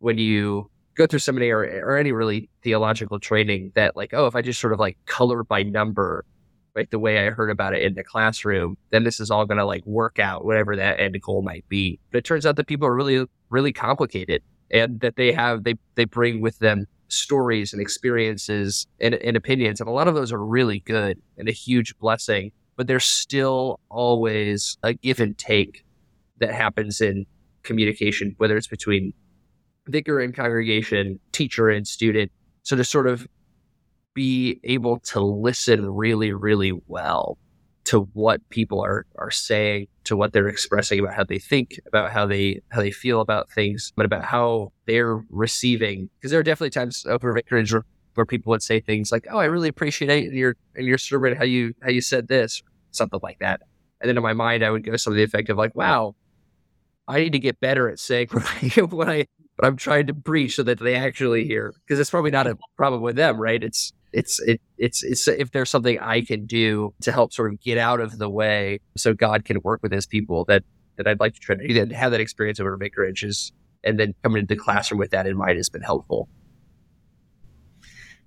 when 0.00 0.18
you 0.18 0.68
go 1.00 1.06
through 1.06 1.18
seminary 1.18 1.50
or, 1.50 1.86
or 1.86 1.96
any 1.96 2.12
really 2.12 2.48
theological 2.62 3.18
training 3.18 3.72
that 3.74 3.96
like, 3.96 4.12
oh, 4.12 4.26
if 4.26 4.36
I 4.36 4.42
just 4.42 4.60
sort 4.60 4.72
of 4.72 4.78
like 4.78 4.98
color 5.06 5.42
by 5.42 5.62
number, 5.62 6.24
right, 6.74 6.90
the 6.90 6.98
way 6.98 7.26
I 7.26 7.30
heard 7.30 7.50
about 7.50 7.74
it 7.74 7.82
in 7.82 7.94
the 7.94 8.04
classroom, 8.04 8.76
then 8.90 9.04
this 9.04 9.18
is 9.18 9.30
all 9.30 9.46
going 9.46 9.58
to 9.58 9.64
like 9.64 9.84
work 9.86 10.18
out, 10.18 10.44
whatever 10.44 10.76
that 10.76 11.00
end 11.00 11.20
goal 11.22 11.42
might 11.42 11.68
be. 11.68 11.98
But 12.10 12.18
it 12.18 12.24
turns 12.24 12.44
out 12.44 12.56
that 12.56 12.66
people 12.66 12.86
are 12.86 12.94
really, 12.94 13.26
really 13.48 13.72
complicated 13.72 14.42
and 14.70 15.00
that 15.00 15.16
they 15.16 15.32
have, 15.32 15.64
they, 15.64 15.74
they 15.94 16.04
bring 16.04 16.40
with 16.42 16.58
them 16.58 16.86
stories 17.08 17.72
and 17.72 17.80
experiences 17.80 18.86
and, 19.00 19.14
and 19.14 19.36
opinions. 19.36 19.80
And 19.80 19.88
a 19.88 19.92
lot 19.92 20.06
of 20.06 20.14
those 20.14 20.32
are 20.32 20.44
really 20.44 20.80
good 20.80 21.18
and 21.38 21.48
a 21.48 21.52
huge 21.52 21.96
blessing, 21.98 22.52
but 22.76 22.86
there's 22.86 23.06
still 23.06 23.80
always 23.88 24.76
a 24.82 24.92
give 24.92 25.18
and 25.18 25.36
take 25.36 25.84
that 26.38 26.54
happens 26.54 27.00
in 27.00 27.26
communication, 27.62 28.34
whether 28.38 28.56
it's 28.56 28.66
between 28.66 29.12
vicar 29.90 30.20
and 30.20 30.34
congregation, 30.34 31.18
teacher 31.32 31.68
and 31.68 31.86
student. 31.86 32.30
So 32.62 32.76
to 32.76 32.84
sort 32.84 33.06
of 33.06 33.26
be 34.14 34.60
able 34.64 35.00
to 35.00 35.20
listen 35.20 35.88
really, 35.88 36.32
really 36.32 36.72
well 36.86 37.38
to 37.84 38.00
what 38.12 38.46
people 38.50 38.84
are 38.84 39.06
are 39.16 39.30
saying, 39.30 39.86
to 40.04 40.16
what 40.16 40.32
they're 40.32 40.48
expressing 40.48 41.00
about 41.00 41.14
how 41.14 41.24
they 41.24 41.38
think, 41.38 41.80
about 41.86 42.12
how 42.12 42.26
they 42.26 42.60
how 42.70 42.80
they 42.80 42.90
feel 42.90 43.20
about 43.20 43.50
things, 43.50 43.92
but 43.96 44.06
about 44.06 44.24
how 44.24 44.72
they're 44.86 45.16
receiving. 45.30 46.08
Because 46.18 46.30
there 46.30 46.40
are 46.40 46.44
definitely 46.44 46.70
times 46.70 47.04
over 47.06 47.32
vicarage 47.32 47.72
where, 47.72 48.26
people 48.26 48.50
would 48.50 48.62
say 48.62 48.80
things 48.80 49.10
like, 49.10 49.26
"Oh, 49.30 49.38
I 49.38 49.46
really 49.46 49.68
appreciate 49.68 50.32
your 50.32 50.54
in 50.76 50.84
your 50.84 50.98
sermon 50.98 51.34
how 51.34 51.44
you 51.44 51.72
how 51.82 51.90
you 51.90 52.02
said 52.02 52.28
this," 52.28 52.62
something 52.90 53.20
like 53.22 53.38
that. 53.38 53.62
And 54.00 54.08
then 54.08 54.16
in 54.16 54.22
my 54.22 54.34
mind, 54.34 54.62
I 54.62 54.70
would 54.70 54.84
go 54.84 54.96
something 54.96 55.16
the 55.16 55.22
effect 55.22 55.48
of 55.48 55.56
like, 55.56 55.74
"Wow, 55.74 56.16
I 57.08 57.20
need 57.20 57.32
to 57.32 57.38
get 57.38 57.60
better 57.60 57.88
at 57.88 57.98
saying 57.98 58.28
what 58.30 58.44
I, 58.46 58.80
what 58.82 59.08
I 59.08 59.26
but 59.60 59.66
I'm 59.66 59.76
trying 59.76 60.06
to 60.06 60.14
preach 60.14 60.56
so 60.56 60.62
that 60.62 60.78
they 60.78 60.94
actually 60.94 61.44
hear 61.44 61.74
because 61.86 62.00
it's 62.00 62.08
probably 62.08 62.30
not 62.30 62.46
a 62.46 62.56
problem 62.78 63.02
with 63.02 63.16
them, 63.16 63.38
right? 63.38 63.62
It's 63.62 63.92
it's 64.10 64.40
it 64.40 64.58
it's 64.78 65.02
it's 65.02 65.28
if 65.28 65.50
there's 65.50 65.68
something 65.68 65.98
I 65.98 66.22
can 66.22 66.46
do 66.46 66.94
to 67.02 67.12
help 67.12 67.34
sort 67.34 67.52
of 67.52 67.60
get 67.60 67.76
out 67.76 68.00
of 68.00 68.16
the 68.16 68.30
way 68.30 68.80
so 68.96 69.12
God 69.12 69.44
can 69.44 69.58
work 69.62 69.80
with 69.82 69.92
His 69.92 70.06
people 70.06 70.46
that 70.46 70.64
that 70.96 71.06
I'd 71.06 71.20
like 71.20 71.34
to 71.34 71.40
try 71.40 71.56
to 71.56 71.94
have 71.94 72.10
that 72.12 72.20
experience 72.20 72.58
over 72.58 72.74
vicarage 72.78 73.22
is 73.22 73.52
and 73.84 74.00
then 74.00 74.14
coming 74.22 74.40
into 74.40 74.54
the 74.54 74.60
classroom 74.60 74.98
with 74.98 75.10
that 75.10 75.26
in 75.26 75.36
mind 75.36 75.58
has 75.58 75.68
been 75.68 75.82
helpful. 75.82 76.26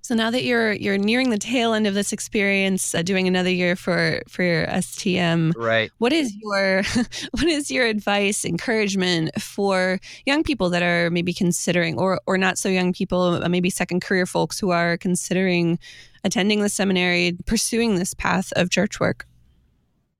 So 0.04 0.14
now 0.14 0.30
that 0.32 0.44
you're 0.44 0.74
you're 0.74 0.98
nearing 0.98 1.30
the 1.30 1.38
tail 1.38 1.72
end 1.72 1.86
of 1.86 1.94
this 1.94 2.12
experience, 2.12 2.94
uh, 2.94 3.00
doing 3.00 3.26
another 3.26 3.48
year 3.48 3.74
for 3.74 4.20
for 4.28 4.42
your 4.42 4.66
STM, 4.66 5.54
right? 5.56 5.90
What 5.96 6.12
is 6.12 6.30
your 6.42 6.82
what 7.30 7.44
is 7.44 7.70
your 7.70 7.86
advice, 7.86 8.44
encouragement 8.44 9.30
for 9.40 9.98
young 10.26 10.42
people 10.42 10.68
that 10.68 10.82
are 10.82 11.08
maybe 11.08 11.32
considering, 11.32 11.98
or 11.98 12.20
or 12.26 12.36
not 12.36 12.58
so 12.58 12.68
young 12.68 12.92
people, 12.92 13.42
uh, 13.42 13.48
maybe 13.48 13.70
second 13.70 14.02
career 14.02 14.26
folks 14.26 14.60
who 14.60 14.68
are 14.68 14.98
considering 14.98 15.78
attending 16.22 16.60
the 16.60 16.68
seminary, 16.68 17.38
pursuing 17.46 17.94
this 17.94 18.12
path 18.12 18.52
of 18.56 18.68
church 18.68 19.00
work? 19.00 19.26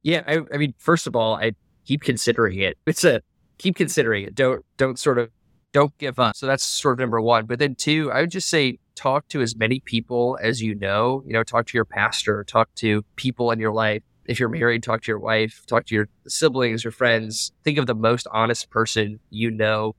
Yeah, 0.02 0.22
I, 0.26 0.40
I 0.50 0.56
mean, 0.56 0.72
first 0.78 1.06
of 1.06 1.14
all, 1.14 1.36
I 1.36 1.52
keep 1.84 2.00
considering 2.00 2.58
it. 2.58 2.78
It's 2.86 3.04
a 3.04 3.20
keep 3.58 3.76
considering 3.76 4.24
it. 4.24 4.34
Don't 4.34 4.64
don't 4.78 4.98
sort 4.98 5.18
of 5.18 5.28
don't 5.74 5.92
give 5.98 6.18
up. 6.18 6.36
So 6.36 6.46
that's 6.46 6.64
sort 6.64 6.94
of 6.94 7.00
number 7.00 7.20
one. 7.20 7.44
But 7.44 7.58
then 7.58 7.74
two, 7.74 8.10
I 8.10 8.22
would 8.22 8.30
just 8.30 8.48
say 8.48 8.78
talk 8.94 9.28
to 9.28 9.40
as 9.40 9.56
many 9.56 9.80
people 9.80 10.38
as 10.42 10.62
you 10.62 10.74
know. 10.74 11.22
You 11.26 11.32
know, 11.32 11.42
talk 11.42 11.66
to 11.66 11.78
your 11.78 11.84
pastor, 11.84 12.44
talk 12.44 12.74
to 12.76 13.02
people 13.16 13.50
in 13.50 13.58
your 13.58 13.72
life. 13.72 14.02
If 14.26 14.40
you're 14.40 14.48
married, 14.48 14.82
talk 14.82 15.02
to 15.02 15.12
your 15.12 15.18
wife, 15.18 15.64
talk 15.66 15.86
to 15.86 15.94
your 15.94 16.08
siblings, 16.26 16.84
your 16.84 16.92
friends. 16.92 17.52
Think 17.62 17.78
of 17.78 17.86
the 17.86 17.94
most 17.94 18.26
honest 18.32 18.70
person 18.70 19.20
you 19.30 19.50
know 19.50 19.94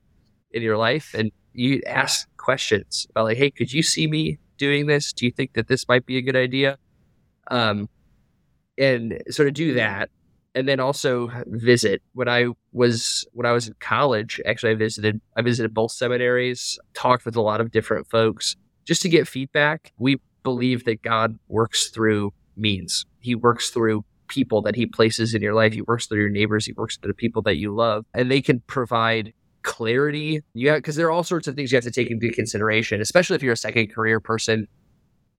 in 0.50 0.62
your 0.62 0.76
life 0.76 1.14
and 1.14 1.30
you 1.52 1.80
ask 1.86 2.26
questions 2.36 3.06
about 3.10 3.24
like, 3.24 3.38
hey, 3.38 3.50
could 3.50 3.72
you 3.72 3.82
see 3.82 4.06
me 4.06 4.38
doing 4.58 4.86
this? 4.86 5.12
Do 5.12 5.26
you 5.26 5.32
think 5.32 5.54
that 5.54 5.68
this 5.68 5.86
might 5.88 6.06
be 6.06 6.16
a 6.16 6.22
good 6.22 6.36
idea? 6.36 6.78
Um, 7.50 7.88
and 8.78 9.22
sort 9.30 9.48
of 9.48 9.54
do 9.54 9.74
that 9.74 10.10
and 10.54 10.66
then 10.66 10.80
also 10.80 11.30
visit 11.46 12.02
when 12.14 12.28
i 12.28 12.46
was 12.72 13.26
when 13.32 13.46
i 13.46 13.52
was 13.52 13.68
in 13.68 13.74
college 13.78 14.40
actually 14.46 14.72
i 14.72 14.74
visited 14.74 15.20
i 15.36 15.42
visited 15.42 15.72
both 15.72 15.92
seminaries 15.92 16.78
talked 16.94 17.24
with 17.24 17.36
a 17.36 17.40
lot 17.40 17.60
of 17.60 17.70
different 17.70 18.06
folks 18.08 18.56
just 18.86 19.02
to 19.02 19.08
get 19.08 19.28
feedback. 19.28 19.92
We 19.98 20.18
believe 20.42 20.84
that 20.84 21.02
God 21.02 21.38
works 21.48 21.88
through 21.88 22.32
means. 22.56 23.04
He 23.20 23.34
works 23.34 23.70
through 23.70 24.04
people 24.28 24.62
that 24.62 24.76
he 24.76 24.86
places 24.86 25.34
in 25.34 25.42
your 25.42 25.54
life. 25.54 25.72
He 25.72 25.82
works 25.82 26.06
through 26.06 26.20
your 26.20 26.30
neighbors. 26.30 26.66
He 26.66 26.72
works 26.72 26.96
through 26.96 27.10
the 27.10 27.14
people 27.14 27.42
that 27.42 27.56
you 27.56 27.74
love, 27.74 28.04
and 28.14 28.30
they 28.30 28.40
can 28.40 28.60
provide 28.66 29.32
clarity. 29.62 30.40
Yeah, 30.54 30.76
because 30.76 30.96
there 30.96 31.06
are 31.06 31.10
all 31.10 31.24
sorts 31.24 31.48
of 31.48 31.56
things 31.56 31.72
you 31.72 31.76
have 31.76 31.84
to 31.84 31.90
take 31.90 32.10
into 32.10 32.30
consideration, 32.30 33.00
especially 33.00 33.36
if 33.36 33.42
you're 33.42 33.52
a 33.52 33.56
second 33.56 33.92
career 33.92 34.20
person 34.20 34.66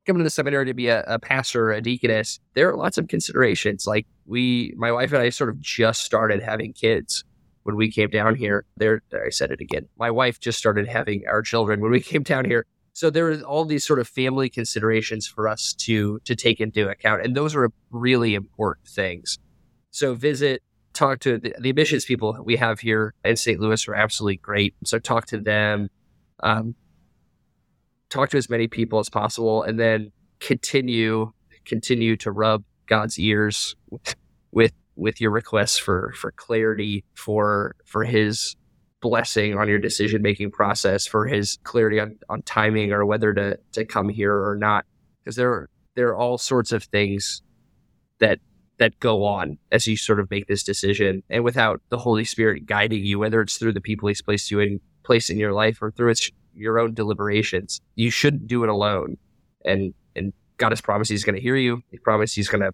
coming 0.06 0.20
to 0.20 0.24
the 0.24 0.30
seminary 0.30 0.66
to 0.66 0.74
be 0.74 0.88
a, 0.88 1.04
a 1.04 1.20
pastor, 1.20 1.72
a 1.72 1.82
deaconess. 1.82 2.40
There 2.54 2.70
are 2.70 2.78
lots 2.78 2.98
of 2.98 3.10
considerations. 3.10 3.86
Like 3.86 4.08
we, 4.26 4.74
my 4.78 4.92
wife 4.92 5.12
and 5.12 5.22
I, 5.22 5.30
sort 5.30 5.50
of 5.50 5.60
just 5.60 6.02
started 6.02 6.42
having 6.42 6.74
kids 6.74 7.24
when 7.64 7.76
we 7.76 7.92
came 7.92 8.10
down 8.10 8.36
here. 8.36 8.66
There, 8.78 9.02
I 9.14 9.30
said 9.30 9.52
it 9.52 9.60
again. 9.60 9.88
My 10.00 10.10
wife 10.10 10.40
just 10.40 10.58
started 10.58 10.88
having 10.88 11.24
our 11.28 11.42
children 11.42 11.82
when 11.82 11.92
we 11.92 12.00
came 12.14 12.24
down 12.24 12.46
here. 12.46 12.66
So 12.98 13.12
there 13.12 13.32
are 13.32 13.40
all 13.42 13.64
these 13.64 13.86
sort 13.86 14.00
of 14.00 14.08
family 14.08 14.50
considerations 14.50 15.28
for 15.28 15.48
us 15.48 15.76
to 15.82 16.20
to 16.26 16.36
take 16.36 16.60
into 16.60 16.90
account, 16.90 17.24
and 17.24 17.36
those 17.36 17.56
are 17.56 17.70
really 17.92 18.34
important 18.34 18.88
things. 18.88 19.38
So 19.92 20.16
visit, 20.16 20.64
talk 20.94 21.20
to 21.20 21.38
the, 21.38 21.54
the 21.60 21.70
admissions 21.70 22.06
people 22.06 22.36
we 22.44 22.56
have 22.56 22.80
here 22.80 23.14
in 23.24 23.36
St. 23.36 23.60
Louis 23.60 23.88
are 23.88 23.94
absolutely 23.94 24.38
great. 24.38 24.74
So 24.84 24.98
talk 24.98 25.28
to 25.28 25.38
them, 25.40 25.90
um, 26.42 26.74
talk 28.10 28.32
to 28.32 28.38
as 28.38 28.50
many 28.50 28.68
people 28.68 28.98
as 28.98 29.10
possible, 29.12 29.62
and 29.62 29.80
then 29.80 30.12
continue 30.40 31.34
continue 31.66 32.18
to 32.18 32.32
rub 32.32 32.64
God's 32.88 33.20
ears 33.20 33.76
with 34.52 34.74
with 34.96 35.22
your 35.22 35.30
requests 35.30 35.78
for 35.78 36.16
for 36.18 36.32
clarity, 36.32 37.04
for 37.14 37.76
for 37.86 38.06
His 38.06 38.56
blessing 39.02 39.58
on 39.58 39.68
your 39.68 39.80
decision 39.80 40.22
making 40.22 40.52
process, 40.52 41.06
for 41.06 41.26
His 41.26 41.58
clarity 41.64 42.00
on 42.00 42.18
on 42.30 42.42
timing 42.44 42.92
or 42.92 43.06
whether 43.06 43.34
to 43.34 43.58
to 43.74 43.86
come 43.86 44.10
here 44.10 44.34
or 44.34 44.56
not, 44.56 44.86
because 45.24 45.36
there 45.36 45.70
there 45.96 46.10
are 46.10 46.18
all 46.18 46.38
sorts 46.38 46.72
of 46.72 46.84
things 46.84 47.42
that 48.20 48.40
that 48.78 49.00
go 49.00 49.24
on 49.24 49.58
as 49.72 49.88
you 49.88 49.98
sort 49.98 50.20
of 50.20 50.30
make 50.30 50.48
this 50.48 50.64
decision, 50.64 51.24
and 51.30 51.44
without 51.44 51.82
the 51.90 51.98
Holy 51.98 52.24
Spirit 52.24 52.66
guiding 52.66 53.04
you, 53.06 53.20
whether 53.20 53.42
it's 53.42 53.58
through 53.58 53.74
the 53.74 53.82
people 53.82 54.08
He's 54.08 54.22
placed 54.22 54.52
you 54.52 54.60
in 54.60 54.80
place 55.04 55.30
in 55.30 55.38
your 55.38 55.54
life 55.54 55.82
or 55.82 55.92
through 55.92 56.12
its 56.12 56.30
your 56.54 56.80
own 56.80 56.94
deliberations, 56.94 57.82
you 57.96 58.10
shouldn't 58.10 58.48
do 58.48 58.64
it 58.64 58.70
alone. 58.70 59.18
And 59.66 59.94
and 60.16 60.34
God 60.58 60.72
has 60.72 60.82
promised 60.82 61.12
He's 61.12 61.24
going 61.24 61.36
to 61.36 61.42
hear 61.42 61.56
you. 61.56 61.82
He 61.92 61.98
promised 61.98 62.36
He's 62.36 62.50
going 62.50 62.62
to 62.62 62.74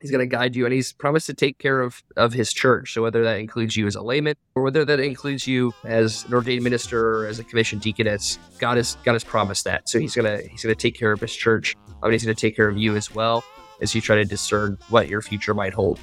He's 0.00 0.10
going 0.10 0.20
to 0.20 0.26
guide 0.26 0.56
you, 0.56 0.64
and 0.64 0.72
He's 0.72 0.92
promised 0.92 1.26
to 1.26 1.34
take 1.34 1.58
care 1.58 1.80
of 1.80 2.02
of 2.16 2.32
His 2.32 2.52
church. 2.52 2.94
So 2.94 3.02
whether 3.02 3.22
that 3.22 3.38
includes 3.38 3.76
you 3.76 3.86
as 3.86 3.94
a 3.94 4.02
layman, 4.02 4.34
or 4.54 4.62
whether 4.62 4.84
that 4.84 4.98
includes 4.98 5.46
you 5.46 5.74
as 5.84 6.24
an 6.24 6.34
ordained 6.34 6.64
minister 6.64 7.18
or 7.18 7.26
as 7.26 7.38
a 7.38 7.44
commissioned 7.44 7.82
deaconess, 7.82 8.38
God 8.58 8.78
has 8.78 8.96
God 9.04 9.12
has 9.12 9.24
promised 9.24 9.64
that. 9.64 9.88
So 9.88 9.98
He's 9.98 10.14
gonna 10.14 10.38
He's 10.38 10.62
gonna 10.62 10.74
take 10.74 10.98
care 10.98 11.12
of 11.12 11.20
His 11.20 11.34
church. 11.34 11.76
I 12.02 12.06
mean, 12.06 12.12
He's 12.12 12.24
gonna 12.24 12.34
take 12.34 12.56
care 12.56 12.68
of 12.68 12.78
you 12.78 12.96
as 12.96 13.14
well 13.14 13.44
as 13.82 13.94
you 13.94 14.00
try 14.00 14.16
to 14.16 14.24
discern 14.24 14.78
what 14.88 15.08
your 15.08 15.20
future 15.20 15.54
might 15.54 15.74
hold. 15.74 16.00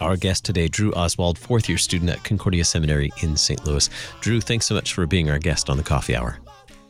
Our 0.00 0.16
guest 0.16 0.44
today, 0.44 0.68
Drew 0.68 0.92
Oswald, 0.92 1.38
fourth 1.38 1.68
year 1.68 1.76
student 1.76 2.10
at 2.10 2.22
Concordia 2.22 2.64
Seminary 2.64 3.10
in 3.22 3.36
St. 3.36 3.66
Louis. 3.66 3.90
Drew, 4.20 4.40
thanks 4.40 4.66
so 4.66 4.74
much 4.74 4.92
for 4.92 5.06
being 5.06 5.28
our 5.28 5.40
guest 5.40 5.68
on 5.68 5.76
the 5.76 5.82
coffee 5.82 6.14
hour. 6.14 6.38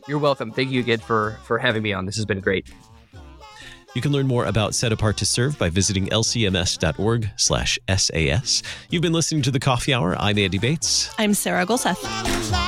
You're 0.07 0.19
welcome. 0.19 0.53
Thank 0.53 0.71
you 0.71 0.81
again 0.81 1.01
for 1.01 1.39
for 1.45 1.59
having 1.59 1.83
me 1.83 1.93
on. 1.93 2.07
This 2.07 2.17
has 2.17 2.25
been 2.27 2.41
great. 2.41 2.69
You 3.95 4.03
can 4.03 4.13
learn 4.13 4.27
more 4.27 4.45
about 4.45 4.75
Set 4.75 4.93
Apart 4.93 5.17
to 5.19 5.27
Serve 5.27 5.59
by 5.59 5.71
visiting 5.71 6.07
lcms.org 6.09 7.31
slash 7.37 7.79
SAS. 7.89 8.63
You've 8.91 9.03
been 9.03 9.13
listening 9.13 9.43
to 9.43 9.51
The 9.51 9.61
Coffee 9.61 9.95
Hour. 9.95 10.15
I'm 10.19 10.39
Andy 10.39 10.59
Bates. 10.59 11.13
I'm 11.19 11.35
Sarah 11.35 11.65
Gulseth. 11.67 12.68